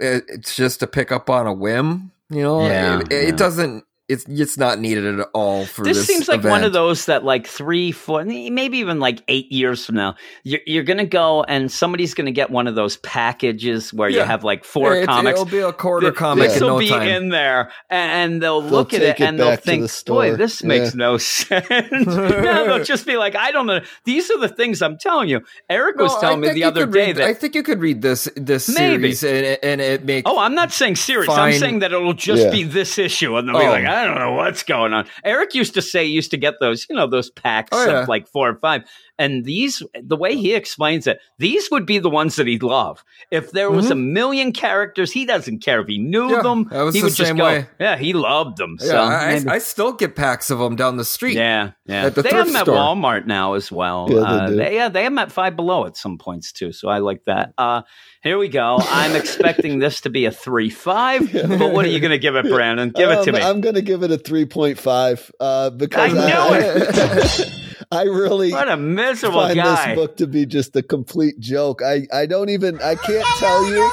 [0.00, 2.10] it, it's just to pick up on a whim.
[2.30, 3.30] You know, Yeah, it, it yeah.
[3.36, 3.84] doesn't.
[4.08, 6.06] It's it's not needed at all for this, this.
[6.06, 9.96] seems like one of those that like three, four, maybe even like eight years from
[9.96, 13.92] now, you're, you're going to go and somebody's going to get one of those packages
[13.92, 15.40] where you have like four comics.
[15.40, 17.08] It'll be a quarter Th- comic This in will no be time.
[17.08, 20.62] in there, and they'll, They'll look at it it and they'll think, the "Boy, this
[20.62, 20.98] makes Yeah.
[20.98, 21.66] no sense."
[22.06, 25.40] no, they'll just be like, "I don't know." These are the things I'm telling you.
[25.68, 28.02] Eric was No, telling me the other day read- that I think you could read
[28.02, 29.12] this this Maybe.
[29.12, 30.30] series and and it makes.
[30.30, 31.28] Oh, I'm not saying series.
[31.28, 32.50] I'm saying that it'll just Yeah.
[32.52, 33.70] be this issue, and they'll be Oh.
[33.70, 35.06] like, um, I don't know what's going on.
[35.24, 38.02] Eric used to say he used to get those, you know, those packs Oh, yeah.
[38.02, 38.84] of like four or five.
[39.18, 43.02] And these, the way he explains it, these would be the ones that he'd love.
[43.30, 46.34] If there was a million characters, he doesn't care if he knew Mm-hmm.
[46.34, 46.68] Yeah, them.
[46.70, 47.66] that was he the would just go, way.
[47.80, 48.76] yeah, he loved them.
[48.80, 51.36] yeah, so I, maybe- I still get packs of them down the street.
[51.36, 52.06] yeah, yeah.
[52.06, 52.80] At the they have thrift them at.
[52.80, 54.06] Walmart now as well.
[54.10, 54.56] Yeah, they uh, do.
[54.74, 56.72] yeah, they have them at Five Below at some points too.
[56.72, 57.52] So I like that.
[57.56, 57.82] Uh,
[58.22, 58.78] here we go.
[58.80, 61.32] I'm expecting this to be a three five.
[61.32, 62.90] But what are you going to give it, Brandon?
[62.90, 63.40] Give it to Um, me.
[63.42, 68.68] I'm going to give it a 3.5 uh, because I know I, I really what
[68.68, 69.86] a miserable find guy.
[69.88, 71.82] this book to be just a complete joke.
[71.82, 73.90] I, I don't even I can't tell you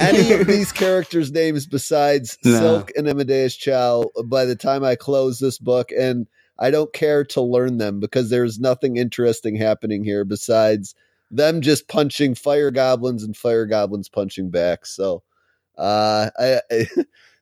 [0.00, 2.58] any of these characters' names besides No.
[2.58, 6.26] Silk and Amadeus Cho by the time I close this book, and
[6.58, 10.94] I don't care to learn them because there's nothing interesting happening here besides
[11.30, 14.86] them just punching fire goblins and fire goblins punching back.
[14.86, 15.22] So,
[15.76, 16.60] uh, I.
[16.70, 16.86] I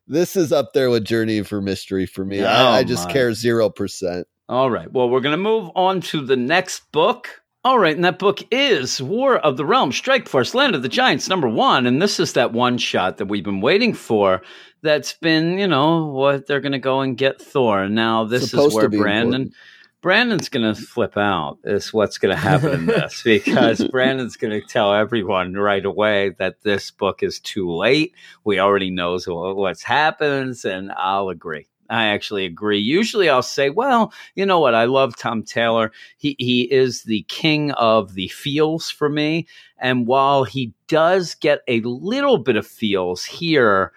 [0.08, 2.40] This is up there with Journey for Mystery for me.
[2.40, 3.12] Oh, I, I just my.
[3.12, 4.28] care zero percent.
[4.48, 4.90] All right.
[4.92, 7.42] Well, we're going to move on to the next book.
[7.64, 10.88] All right, and that book is War of the Realms, Strike Force, Land of the
[10.88, 11.84] Giants, number one.
[11.84, 14.40] And this is that one shot that we've been waiting for.
[14.82, 17.88] That's been, you know, what they're going to go and get Thor.
[17.88, 19.54] Now, this Supposed is where Brandon, important.
[20.00, 21.58] Brandon's going to flip out.
[21.64, 26.36] Is what's going to happen in this because Brandon's going to tell everyone right away
[26.38, 28.14] that this book is too late.
[28.44, 31.66] We already knows what what's happens, and I'll agree.
[31.88, 32.78] I actually agree.
[32.78, 34.74] Usually, I'll say, "Well, you know what?
[34.74, 35.92] I love Tom Taylor.
[36.18, 39.46] He he is the king of the feels for me.
[39.78, 43.92] And while he does get a little bit of feels here,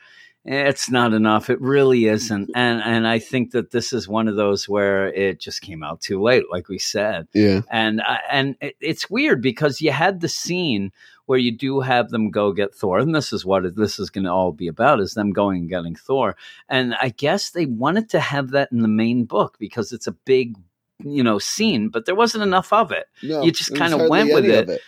[0.46, 1.50] it's not enough.
[1.50, 2.50] It really isn't.
[2.56, 6.02] And and I think that this is one of those where it just came out
[6.02, 7.28] too late, like we said.
[7.34, 7.62] Yeah.
[7.70, 10.92] And I- and it, it's weird because you had the scene
[11.26, 14.10] where you do have them go get Thor, and this is what it, this is
[14.10, 16.36] going to all be about: is them going and getting Thor.
[16.70, 20.12] And I guess they wanted to have that in the main book because it's a
[20.14, 20.58] big,
[21.04, 23.06] you know, scene, but there wasn't enough of it.
[23.22, 24.82] No, You just kinda went with any it.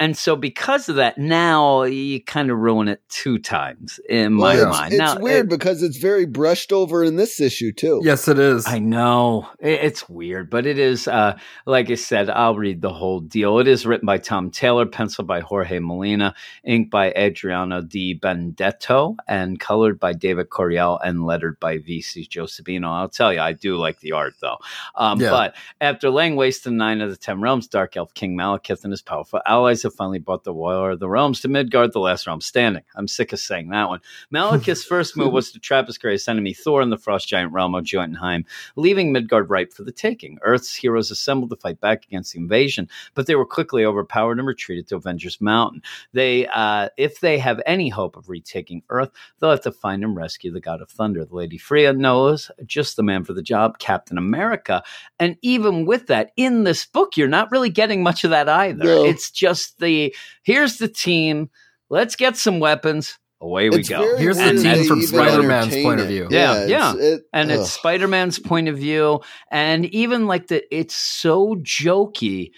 [0.00, 4.34] Of And so, because of that, now you kind of ruin it two times in
[4.34, 4.92] my Well, it's, mind.
[4.92, 8.00] it's now, weird it- because it's very brushed over in this issue too.
[8.04, 8.66] Yes, it is.
[8.66, 11.08] I know It- it's weird, but it is.
[11.08, 11.36] Uh,
[11.66, 13.58] like I said, I'll read the whole deal.
[13.58, 16.34] It is written by Tom Taylor, penciled by Jorge Molina,
[16.64, 22.44] inked by Adriano Di Benedetto, and colored by David Curiel, and lettered by VC Joe
[22.44, 22.86] Sabino.
[22.88, 24.58] I'll tell you, I do like the art though.
[24.94, 25.30] Um, Yeah.
[25.30, 28.92] But after laying waste to nine of the ten realms, Dark Elf King Malekith and
[28.92, 32.40] his powerful allies finally brought the War of the Realms to Midgard, the last realm
[32.40, 32.82] standing.
[32.94, 34.00] I'm sick of saying that one.
[34.32, 37.74] Malekith's first move was to trap his greatest enemy, Thor, in the frost giant realm
[37.74, 38.44] of Jotunheim,
[38.76, 40.38] leaving Midgard ripe for the taking.
[40.42, 44.46] Earth's heroes assembled to fight back against the invasion, but they were quickly overpowered and
[44.46, 45.82] retreated to Avengers Mountain.
[46.12, 50.16] They, uh, if they have any hope of retaking Earth, they'll have to find and
[50.16, 51.24] rescue the God of Thunder.
[51.24, 54.82] The Lady Freya knows just the man for the job, Captain America.
[55.18, 58.84] And even with that, in this book, you're not really getting much of that either.
[58.84, 59.04] No.
[59.04, 61.50] It's just the here's the team.
[61.90, 63.18] Let's get some weapons.
[63.40, 64.16] Away we It's go.
[64.16, 66.26] Here's the weird And- that team from Spider-Man's point of view.
[66.30, 67.60] Yeah, it's- it- and ugh.
[67.60, 69.20] it's Spider-Man's point of view,
[69.52, 72.50] and even like the it's so jokey.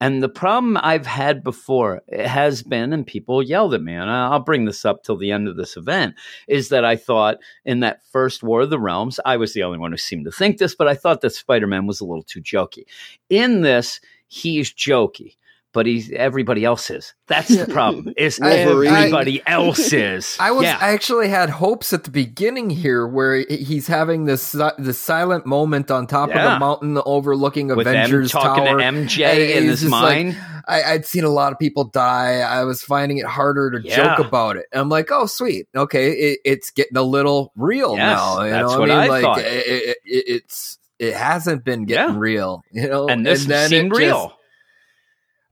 [0.00, 4.08] And the problem I've had before it has been, and people yelled at me, and
[4.08, 6.14] I- I'll bring this up till the end of this event,
[6.46, 9.78] is that I thought in that first War of the Realms, I was the only
[9.78, 12.40] one who seemed to think this, but I thought that Spider-Man was a little too
[12.40, 12.84] jokey.
[13.28, 13.98] In this,
[14.28, 15.34] he's jokey.
[15.72, 17.14] But he's everybody else is.
[17.26, 18.12] That's the problem.
[18.16, 20.36] Is I- everybody else is.
[20.40, 20.78] I was yeah.
[20.80, 25.90] I actually had hopes at the beginning here where he's having this this silent moment
[25.90, 28.78] on top of the mountain overlooking with Avengers talking Tower.
[28.78, 30.36] to MJ in his just like, mind.
[30.66, 32.40] I, I'd seen a lot of people die.
[32.40, 33.96] I was finding it harder to Yeah.
[34.16, 34.66] joke about it.
[34.70, 35.66] And I'm like, oh, sweet.
[35.74, 38.42] Okay, it, it's getting a little real Yes, now.
[38.44, 39.02] You that's know what I mean?
[39.04, 39.38] I like, thought.
[39.38, 42.20] It, it, it- it's it hasn't been getting Yeah.
[42.20, 42.62] real.
[42.72, 44.32] You know, and this then seemed it just-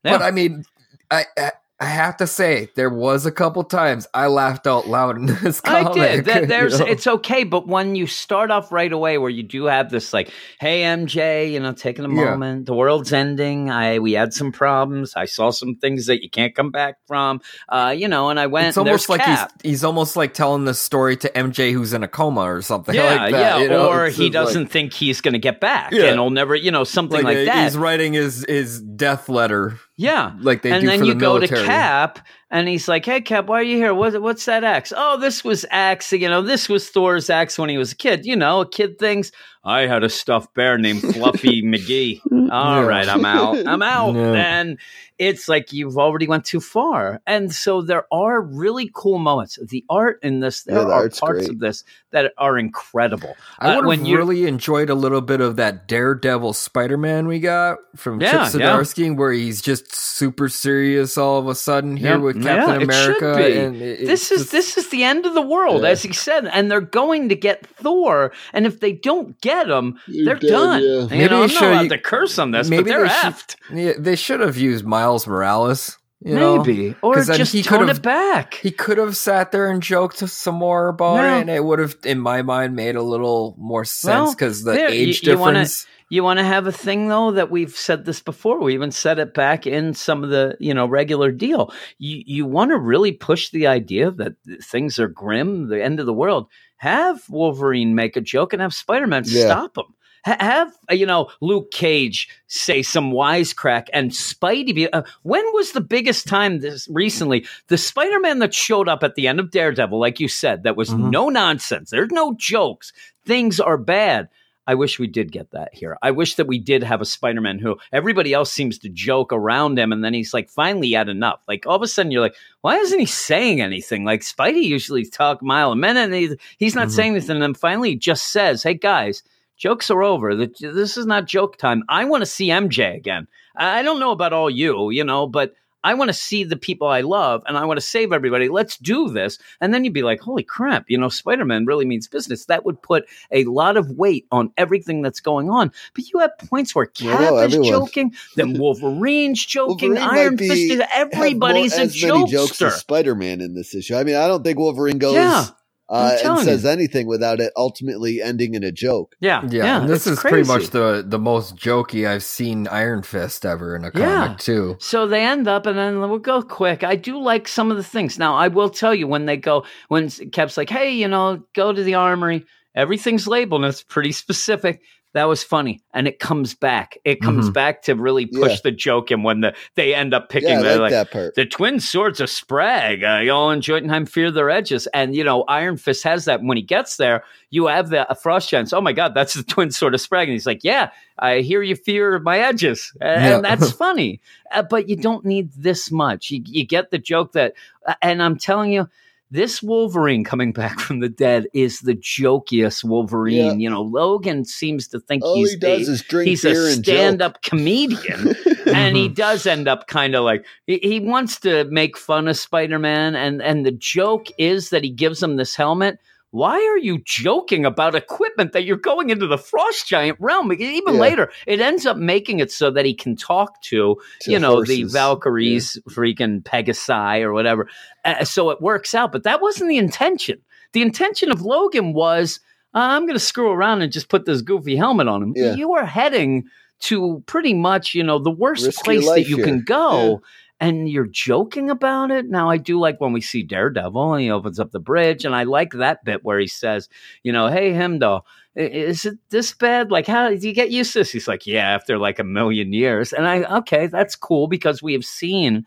[0.07, 0.19] real.
[0.19, 0.65] But I mean,
[1.11, 5.19] I, I I have to say there was a couple times I laughed out loud
[5.19, 6.25] in this I did.
[6.25, 6.87] That, you there's know?
[6.87, 10.31] it's okay, but when you start off right away, where you do have this like,
[10.59, 12.31] "Hey MJ, you know, taking a Yeah.
[12.31, 12.65] moment.
[12.65, 13.69] The world's ending.
[13.71, 15.13] I we had some problems.
[15.17, 17.43] I saw some things that you can't come back from.
[17.69, 18.69] Uh, you know, and I went.
[18.69, 19.53] It's almost like Cap.
[19.63, 22.95] he's he's almost like telling the story to MJ who's in a coma or something
[22.95, 23.39] yeah, like that.
[23.39, 23.91] yeah, you know?
[23.91, 26.05] or It's he doesn't think he's going to get back, Yeah.
[26.05, 27.65] and he'll never, you know, something like, uh, that.
[27.65, 31.38] He's writing his his death letter yeah, like they and do then for you go
[31.38, 33.92] to Cap, and he's like, "Hey, Cap, why are you here?
[33.94, 34.92] What, what's that axe?
[34.97, 36.12] Oh, this was axe.
[36.12, 38.24] You know, this was Thor's axe when he was a kid.
[38.26, 39.32] You know, a kid thinks
[39.64, 42.20] I had a stuffed bear named Fluffy McGee.
[42.53, 42.86] All Yeah.
[42.86, 43.66] right, I'm out.
[43.66, 44.14] I'm out.
[44.14, 44.32] Yeah.
[44.61, 44.78] And
[45.18, 47.20] it's like you've already went too far.
[47.26, 49.59] And so there are really cool moments.
[49.70, 51.49] The art in this, there Yeah, the are parts great.
[51.49, 51.82] of this
[52.12, 53.34] that are incredible.
[53.59, 56.99] I Uh, would when have you- really enjoyed a little bit of that Daredevil Spider
[56.99, 58.76] Man we got from Yeah, Chip yeah.
[58.76, 62.82] Zdarsky, where he's just super serious all of a sudden here Yeah, with yeah, Captain
[62.91, 63.34] it should America.
[63.37, 63.59] be.
[63.59, 65.89] And it- this is just- this is the end of the world, Yeah.
[65.91, 68.32] as he said, and they're going to get Thor.
[68.53, 70.82] And if they don't get him, You're they're dead, done.
[70.82, 70.89] yeah.
[70.89, 73.55] You Maybe know, I'm not allowed to curse on this, but maybe they're they should-
[73.74, 75.99] Yeah, they should have used Miles Morales.
[76.27, 76.35] You?
[76.35, 78.55] Maybe, or 'Cause then just he tone it back.
[78.55, 81.37] He could have sat there and joked some more about Yeah.
[81.37, 84.64] it, and it would have, in my mind, made a little more sense Well, because
[84.64, 85.87] the there, age you- you wanna- difference.
[86.09, 88.61] You want to have a thing though that we've said this before.
[88.61, 91.72] We even said it back in some of the you know regular deal.
[91.99, 96.07] You you want to really push the idea that things are grim, the end of
[96.07, 96.47] the world.
[96.77, 99.47] Have Wolverine make a joke and have Spider Man Yeah.
[99.47, 99.87] stop him.
[100.27, 104.74] Ha- Have uh, you know Luke Cage say some wisecrack and Spidey?
[104.74, 107.47] Be, uh, when was the biggest time this recently?
[107.68, 110.77] The Spider Man that showed up at the end of Daredevil, like you said, that
[110.77, 111.11] was Mhm.
[111.11, 111.91] no nonsense.
[111.91, 112.93] There's no jokes.
[113.24, 114.29] Things are bad.
[114.68, 115.97] I wish we did get that here.
[116.03, 119.33] I wish that we did have a Spider Man who everybody else seems to joke
[119.33, 121.41] around him, and then he's like, finally had enough.
[121.47, 124.05] Like all of a sudden, you're like, why isn't he saying anything?
[124.05, 126.97] Like Spidey usually talk mile a minute, and he, he's not Mhm.
[126.97, 127.37] saying anything.
[127.37, 129.22] And then finally, he just says, "Hey guys,
[129.57, 130.35] jokes are over.
[130.35, 131.83] This is not joke time.
[131.89, 133.27] I want to see MJ again.
[133.57, 135.55] I don't know about all you, you know, but."
[135.85, 138.49] I want to see the people I love and I want to save everybody.
[138.49, 139.39] Let's do this.
[139.61, 142.47] And then you'd be like, holy crap, you know, Spider Man really means business.
[142.47, 145.71] That would put a lot of weight on everything that's going on.
[145.95, 150.35] But you have points where Cap Well, is everyone- joking, then Wolverine's joking, Wolverine Iron
[150.35, 152.67] be- Fist is everybody's more- a as many jokes jokester.
[152.67, 153.95] as Spider-Man in this issue.
[153.95, 155.45] I mean, I don't think Wolverine goes Yeah,
[155.89, 156.70] uh, and says you.
[156.70, 159.14] anything without it ultimately ending in a joke.
[159.20, 163.03] Yeah, Yeah, and this it's is pretty much the the most jokey I've seen Iron
[163.03, 164.37] Fist ever in a comic Yeah.
[164.39, 164.76] too.
[164.80, 166.82] So they end up, and then we'll go quick.
[166.82, 168.18] I do like some of the things.
[168.18, 171.72] Now, I will tell you when they go, when Kev's like, hey, you know, go
[171.72, 174.80] to the armory, everything's labeled, and it's pretty specific.
[175.17, 176.99] That was funny, and it comes back.
[177.07, 177.55] It comes Mhm.
[177.55, 178.59] back to really push Yeah.
[178.64, 181.35] the joke, and when the they end up picking, Yeah, like, like, that part.
[181.37, 183.03] the twin swords of Sprague.
[183.03, 184.87] Uh, y'all in Jotunheim fear their edges.
[184.93, 186.43] And, you know, Iron Fist has that.
[186.43, 188.75] When he gets there, you have the uh, Frost Giants.
[188.75, 190.29] Oh, my God, that's the twin sword of Sprague.
[190.29, 192.93] And he's like, yeah, I hear you fear my edges.
[193.01, 193.35] And, Yeah.
[193.37, 194.21] and that's funny.
[194.53, 196.31] Uh, but you don't need this much.
[196.31, 197.55] You, you get the joke that,
[197.87, 198.89] uh, and I'm telling you,
[199.31, 203.61] this Wolverine coming back from the dead is the jokiest Wolverine.
[203.61, 206.72] You know, Logan seems to think All he's he does a- is drink he's a
[206.72, 208.35] stand-up comedian
[208.66, 209.14] and he mhm.
[209.14, 213.43] does end up kind of like he, he wants to make fun of Spider-Man and
[213.43, 215.99] and the joke is that he gives him this helmet.
[216.37, 220.53] Why are you joking about equipment that you're going into the frost giant realm?
[220.53, 221.01] Even Yeah.
[221.01, 224.62] later, it ends up making it so that he can talk to, To you know,
[224.62, 224.93] the horses.
[224.93, 227.68] Valkyries, freaking Pegasi or whatever.
[228.05, 230.39] Uh, so it works out, but that wasn't the intention.
[230.72, 232.39] The intention of Logan was,
[232.74, 235.32] uh, I'm going to screw around and just put this goofy helmet on him.
[235.34, 235.55] Yeah.
[235.55, 236.45] You are heading
[236.78, 239.47] to pretty much, you know, the worst Risk place that you here.
[239.47, 240.20] can go.
[240.59, 242.31] And you're joking about it.
[242.31, 245.35] Now, I do like when we see Daredevil and he opens up the bridge, and
[245.35, 246.89] I like that bit where he says,
[247.23, 248.25] you know, hey, Heimdall,
[248.57, 249.91] i- is it this bad?
[249.91, 251.11] Like, how do you get used to this?
[251.13, 253.13] He's like, yeah, after like a million years.
[253.13, 255.67] And I, okay, that's cool because we have seen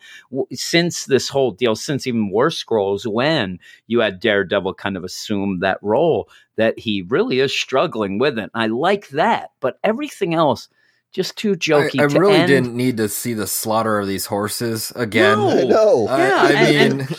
[0.53, 5.59] since this whole deal, since even War Scrolls, when you had Daredevil kind of assume
[5.59, 8.49] that role, that he really is struggling with it.
[8.55, 9.51] I like that.
[9.59, 10.67] But everything else
[11.13, 11.99] just too jokey.
[11.99, 12.47] I, I to really end.
[12.47, 15.37] didn't need to see the slaughter of these horses again.
[15.39, 15.49] No.
[15.49, 16.07] I know.
[16.07, 17.07] I, uh, Yeah, I and- mean,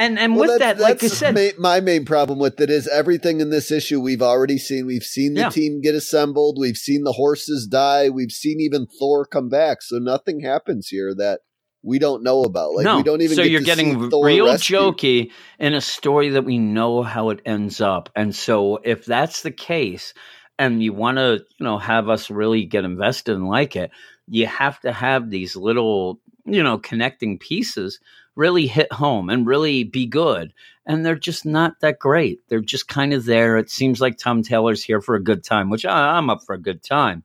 [0.00, 2.68] And and Well, with that's- that, like I said, ma- my main problem with it
[2.68, 4.86] is everything in this issue we've already seen.
[4.86, 5.48] We've seen the Yeah.
[5.50, 6.56] team get assembled.
[6.58, 8.08] We've seen the horses die.
[8.08, 9.82] We've seen even Thor come back.
[9.82, 11.42] So nothing happens here that
[11.84, 12.74] we don't know about.
[12.74, 12.96] Like no.
[12.96, 13.36] we don't even.
[13.36, 14.80] so get you're to getting see Thor real rescued.
[14.80, 15.30] jokey
[15.60, 18.08] in a story that we know how it ends up.
[18.16, 20.12] And so if that's the case,
[20.58, 23.90] and you want to, you know, have us really get invested and like it,
[24.28, 28.00] you have to have these little, you know, connecting pieces
[28.36, 30.52] really hit home and really be good.
[30.86, 32.40] And they're just not that great.
[32.48, 33.56] They're just kind of there.
[33.56, 36.54] It seems like Tom Taylor's here for a good time, which I, I'm up for
[36.54, 37.24] a good time.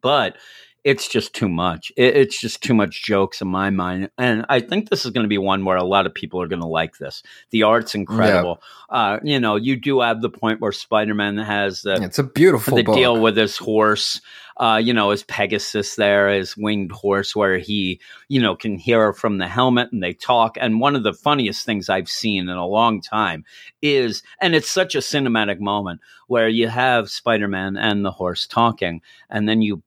[0.00, 0.36] But
[0.84, 1.92] it's just too much.
[1.96, 4.10] It, it's just too much jokes in my mind.
[4.18, 6.48] And I think this is going to be one where a lot of people are
[6.48, 7.22] going to like this.
[7.50, 8.60] The art's incredible.
[8.90, 12.24] Uh, you know, you do have the point where Spider Man has the, it's a
[12.24, 12.96] beautiful the book.
[12.96, 14.20] deal with his horse.
[14.58, 19.14] Uh, you know, his Pegasus there, his winged horse, where he, you know, can hear
[19.14, 20.58] from the helmet and they talk.
[20.60, 23.44] And one of the funniest things I've seen in a long time
[23.80, 28.46] is, and it's such a cinematic moment where you have Spider Man and the horse
[28.46, 29.82] talking, and then you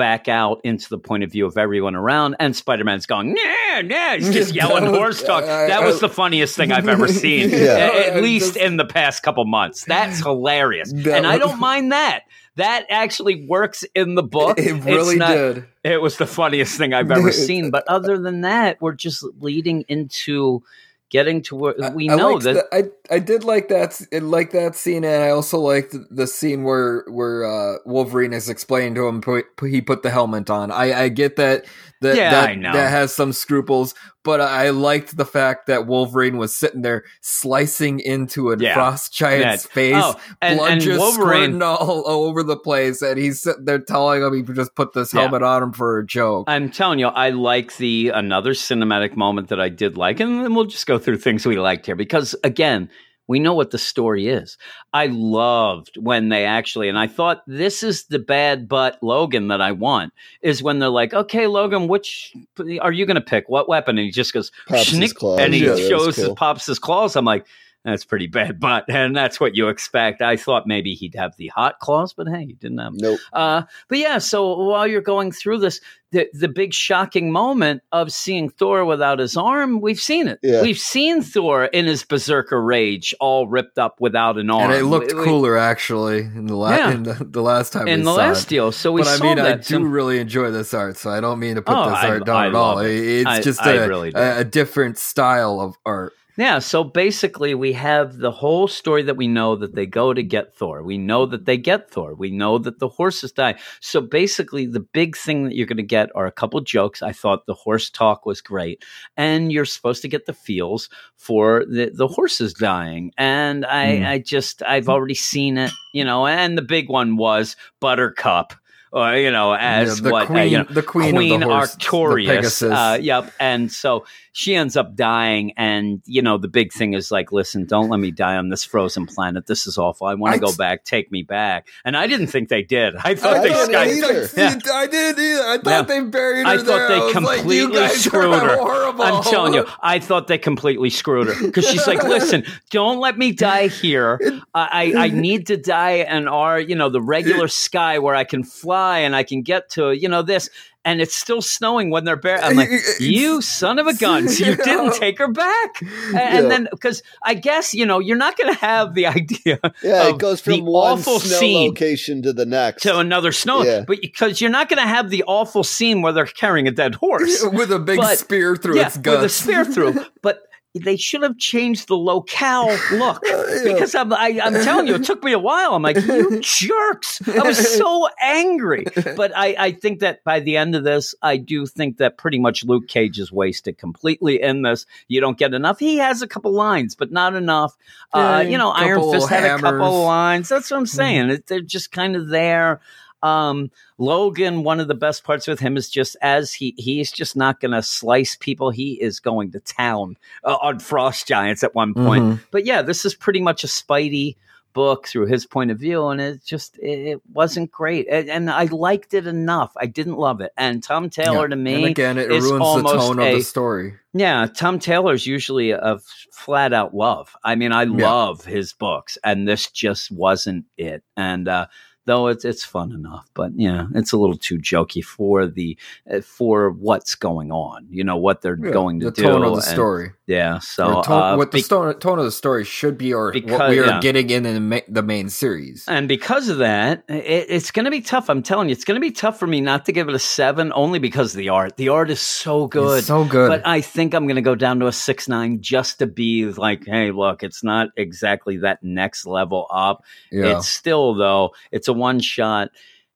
[0.00, 3.80] back out into the point of view of everyone around, and Spider Man's going, yeah,
[3.80, 5.44] yeah, he's just yelling was- horse talk.
[5.44, 7.90] I- That I- was the funniest thing I've ever seen, Yeah.
[8.08, 9.84] at, I least in the past couple months.
[9.84, 12.20] That's hilarious, That and I don't mind that.
[12.56, 14.58] That actually works in the book.
[14.58, 15.64] It It's really not- did.
[15.84, 17.70] It was the funniest thing I've ever seen.
[17.70, 20.62] But other than that, we're just leading into
[21.10, 22.54] getting to where we I know that.
[22.72, 22.76] the-
[23.10, 27.04] I I did like that like that scene, and I also liked the scene where
[27.08, 30.70] where uh, Wolverine is explaining to him put, he put the helmet on.
[30.70, 31.66] I I get that
[32.00, 32.72] that Yeah, that, I know.
[32.72, 33.94] that has some scruples,
[34.24, 38.74] but I liked the fact that Wolverine was sitting there slicing into a Yeah.
[38.74, 39.70] frost giant's Yeah.
[39.70, 43.64] Oh, face, Oh, and- blood and just Wolverine- all, over the place, and he's sitting
[43.64, 45.22] there telling him he just put this Yeah.
[45.22, 46.44] helmet on him for a joke.
[46.48, 50.54] I'm telling you, I like the another cinematic moment that I did like, and then
[50.54, 52.88] we'll just go through things we liked here because again,
[53.30, 54.58] we know what the story is.
[54.92, 59.60] I loved when they actually, and I thought this is the bad butt Logan that
[59.60, 60.12] I want
[60.42, 62.34] is when they're like, okay, Logan, which
[62.80, 63.48] are you going to pick?
[63.48, 63.98] What weapon?
[63.98, 66.34] And he just goes, his "Schnick," and he Yeah, shows his cool.
[66.34, 67.14] pops his claws.
[67.14, 67.46] I'm like,
[67.84, 70.22] that's pretty bad but and that's what you expect.
[70.22, 73.18] I thought maybe he'd have the hot claws, but hey, he didn't have Nope.
[73.32, 75.80] uh, but yeah, so while you're going through this,
[76.12, 80.40] the the big shocking moment of seeing Thor without his arm, we've seen it.
[80.42, 80.62] Yeah.
[80.62, 84.84] We've seen Thor in his berserker rage, all ripped up without an arm, and it
[84.84, 86.90] looked We- we- cooler actually in the, la- Yeah.
[86.90, 88.48] in the, the last time in we the saw last it.
[88.48, 88.72] deal.
[88.72, 89.46] So we but I saw mean, that.
[89.46, 91.98] I do some- really enjoy this art, so I don't mean to put Oh, this
[91.98, 92.78] I- art down I at all.
[92.80, 92.90] it.
[92.90, 96.12] It's I- just I a, really a, a different style of art.
[96.36, 100.22] Yeah, so basically we have the whole story that we know that they go to
[100.22, 100.82] get Thor.
[100.82, 102.14] We know that they get Thor.
[102.14, 103.56] We know that the horses die.
[103.80, 107.02] So basically the big thing that you're going to get are a couple jokes.
[107.02, 108.84] I thought the horse talk was great.
[109.16, 113.12] And you're supposed to get the feels for the, the horses dying.
[113.18, 114.06] And I, Mm.
[114.06, 118.54] I just I've already seen it, you know, and the big one was Buttercup.
[118.92, 121.74] Or you know, as Yeah, the what uh, you know, the queen, of the horse,
[121.76, 122.26] the Arcturus.
[122.26, 122.72] Pegasus.
[122.72, 123.32] Uh, yep.
[123.38, 125.52] And so she ends up dying.
[125.56, 128.64] And, you know, the big thing is like, listen, don't let me die on this
[128.64, 129.46] frozen planet.
[129.46, 130.06] This is awful.
[130.06, 130.84] I want to go back.
[130.84, 131.68] Take me back.
[131.84, 132.94] And I didn't think they did.
[132.96, 134.28] I thought I they either.
[134.36, 134.58] Yeah.
[134.72, 135.42] I didn't either.
[135.42, 135.82] I thought Yeah.
[135.82, 136.64] they buried her I there.
[136.66, 138.56] thought they was like, you completely guys screwed her.
[138.56, 139.02] Horrible.
[139.02, 143.18] I'm telling you, I thought they completely screwed her because she's like, "Listen, don't let
[143.18, 144.20] me die here.
[144.54, 148.24] I, I I need to die in our, you know, the regular sky where I
[148.24, 150.50] can fly and I can get to, you know, this."
[150.82, 152.42] And it's still snowing when they're bare.
[152.42, 152.70] I'm like,
[153.00, 154.40] "You son of a guns!
[154.40, 158.38] You didn't take her back." And, and then because I guess you know you're not
[158.38, 162.32] going to have the idea Yeah, it goes from one awful snow scene location to
[162.32, 162.82] the next.
[162.84, 163.84] to another snow, Yeah.
[163.86, 166.94] but because you're not going to have the awful scene where they're carrying a dead
[166.94, 169.16] horse with a big But- spear through yeah, its guts.
[169.16, 170.02] with a spear through.
[170.22, 170.40] But
[170.74, 173.22] they should have changed the locale look
[173.64, 175.74] because I'm I, I'm telling you, it took me a while.
[175.74, 177.26] I'm like, you jerks!
[177.26, 178.86] I was so angry.
[179.16, 182.38] But I, I think that by the end of this, I do think that pretty
[182.38, 184.86] much Luke Cage is wasted completely in this.
[185.08, 185.78] You don't get enough.
[185.78, 187.76] He has a couple lines, but not enough.
[188.12, 190.04] Uh, you know, Iron Fist had a couple hammers.
[190.04, 190.48] Lines.
[190.48, 191.30] That's what I'm saying.
[191.30, 192.80] It, they're just kind of there.
[193.22, 197.36] Um, Logan, one of the best parts with him is just as he he's just
[197.36, 198.70] not going to slice people.
[198.70, 202.24] He is going to town uh, on Frost Giants at one point.
[202.24, 202.40] Mhm.
[202.50, 204.36] But yeah, this is pretty much a Spidey
[204.72, 208.06] book through his point of view, and it just it, wasn't great.
[208.08, 209.72] And, and I liked it enough.
[209.76, 210.52] I didn't love it.
[210.56, 211.48] And Tom Taylor Yeah.
[211.48, 213.94] to me, and again, it ruins the almost tone a- of the story.
[214.14, 215.98] yeah, Tom Taylor's usually a
[216.32, 217.34] flat out love.
[217.42, 218.10] I mean, I Yeah.
[218.12, 221.02] love his books, and this just wasn't it.
[221.16, 221.66] And uh,
[222.06, 223.28] though it's it's fun enough.
[223.34, 225.76] But yeah, it's a little too jokey for the
[226.12, 227.86] uh, for what's going on.
[227.90, 229.22] You know what they're Yeah, going to the do.
[229.22, 230.12] tone of the and- story.
[230.30, 230.60] Yeah.
[230.60, 233.68] So tone- uh, what the be- sto- tone of the story should be, or what
[233.68, 234.00] we are yeah.
[234.00, 235.84] getting in the, ma- the main series.
[235.88, 238.30] And because of that, it, it's going to be tough.
[238.30, 240.20] I'm telling you, it's going to be tough for me not to give it a
[240.20, 241.76] seven, only because of the art.
[241.76, 242.98] The art is so good.
[242.98, 243.48] It's so good.
[243.48, 246.44] But I think I'm going to go down to a six nine just to be
[246.46, 250.04] like, hey, look, it's not exactly that next level up.
[250.30, 250.58] yeah.
[250.58, 252.70] It's still though, it's a one shot.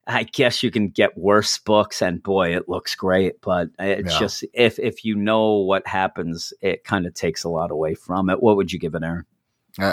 [0.07, 3.41] I guess you can get worse books, and boy, it looks great.
[3.41, 4.19] But it's Yeah.
[4.19, 8.29] just if if you know what happens, it kind of takes a lot away from
[8.29, 8.41] it.
[8.41, 9.25] What would you give it, Aaron?
[9.77, 9.83] I,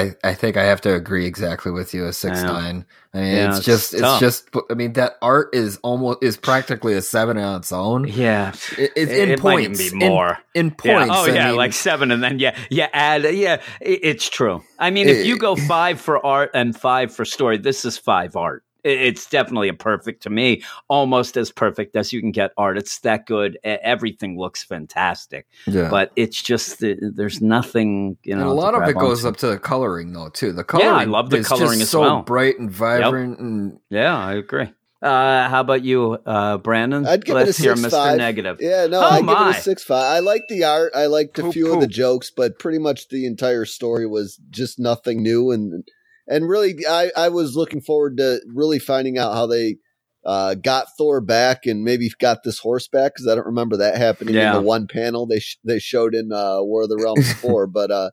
[0.00, 2.06] I I think I have to agree exactly with you.
[2.06, 2.46] A six Yeah.
[2.46, 2.86] nine.
[3.14, 4.48] I mean, Yeah, it's it's just it's just.
[4.68, 8.08] I mean, that art is almost is practically a seven on its own.
[8.08, 9.90] Yeah, It, it's It- in it points.
[9.90, 10.38] be more.
[10.56, 10.94] in, Yeah.
[10.94, 11.14] Oh, points.
[11.16, 13.60] Oh I yeah, mean, like seven, and then yeah, yeah, add yeah.
[13.80, 14.62] It, it's true.
[14.78, 18.34] I mean, if you go five for art and five for story, this is five
[18.34, 18.64] art.
[18.84, 22.78] It- It's definitely a perfect to me, almost as perfect as you can get art.
[22.78, 23.58] It's that good.
[23.64, 25.88] Everything looks fantastic, yeah.
[25.90, 28.42] but it's just uh, there's nothing you know.
[28.42, 29.34] and a lot of grab it goes onto.
[29.34, 30.52] up to the coloring though too.
[30.52, 32.22] The Yeah, I love the is coloring just as so well.
[32.22, 34.72] bright and vibrant, and Yeah, I agree.
[35.00, 37.06] Uh, how about you, uh, Brandon?
[37.06, 37.90] I'd give Let's it a hear six Mr.
[37.92, 38.18] five.
[38.18, 38.56] Negative.
[38.60, 39.50] Yeah, no, Oh, I give my.
[39.50, 40.02] it a six five.
[40.16, 40.90] I like the art.
[40.92, 44.40] I liked a Poop, few of the jokes, but pretty much the entire story was
[44.50, 45.52] just nothing new.
[45.52, 45.84] And
[46.28, 49.76] and really, I I was looking forward to really finding out how they
[50.24, 53.96] uh, got Thor back and maybe got this horse back because I don't remember that
[53.96, 54.50] happening Yeah.
[54.56, 57.66] in the one panel they sh- they showed in uh, War of the Realms four.
[57.66, 58.10] But uh,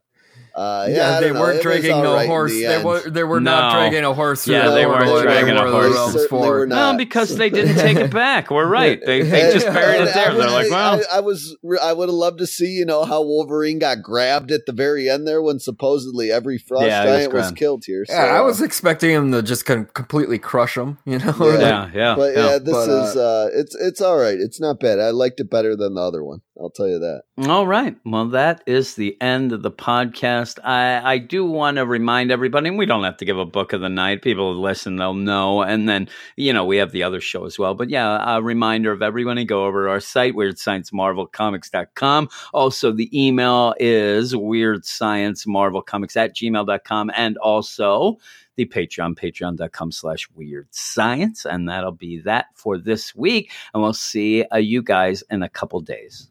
[0.56, 1.40] uh, yeah, I they don't know.
[1.42, 2.52] weren't It dragging all no right horse.
[2.52, 3.78] the They were they were not No.
[3.78, 4.48] dragging a horse.
[4.48, 5.94] Yeah, the they weren't of the dragging a War of the horse.
[5.94, 6.92] Realms Certainly were not.
[6.92, 8.50] No, because they didn't take it back.
[8.50, 8.98] We're right.
[9.04, 10.30] They, they just buried it there.
[10.30, 13.04] I, They're like, well, I, I was, I would have loved to see, you know,
[13.04, 17.08] how Wolverine got grabbed at the very end there when supposedly every frost Yeah, he
[17.10, 18.04] was giant was, killed here.
[18.06, 20.96] So, Yeah, I uh, was expecting him to just com- completely crush him.
[21.04, 21.58] You know, Yeah.
[21.58, 22.14] yeah, yeah.
[22.16, 22.46] but yeah.
[22.52, 24.38] yeah, this But, is, uh, it's, it's all right.
[24.38, 25.00] It's not bad.
[25.00, 26.40] I liked it better than the other one.
[26.58, 27.24] I'll tell you that.
[27.48, 27.96] All right.
[28.04, 30.58] Well, that is the end of the podcast.
[30.64, 33.74] I, I do want to remind everybody, and we don't have to give a book
[33.74, 34.22] of the night.
[34.22, 35.62] People listen, they'll know.
[35.62, 37.74] And then, you know, we have the other show as well.
[37.74, 42.28] But yeah, a reminder of everyone to go over to our site, weirdsciencemarvelcomics.com.
[42.54, 47.10] Also, the email is weirdsciencemarvelcomics at gmail.com.
[47.14, 48.16] And also,
[48.56, 51.44] the Patreon, patreon.com slash weird science.
[51.44, 53.52] And that'll be that for this week.
[53.74, 56.30] And we'll see uh, you guys in a couple days.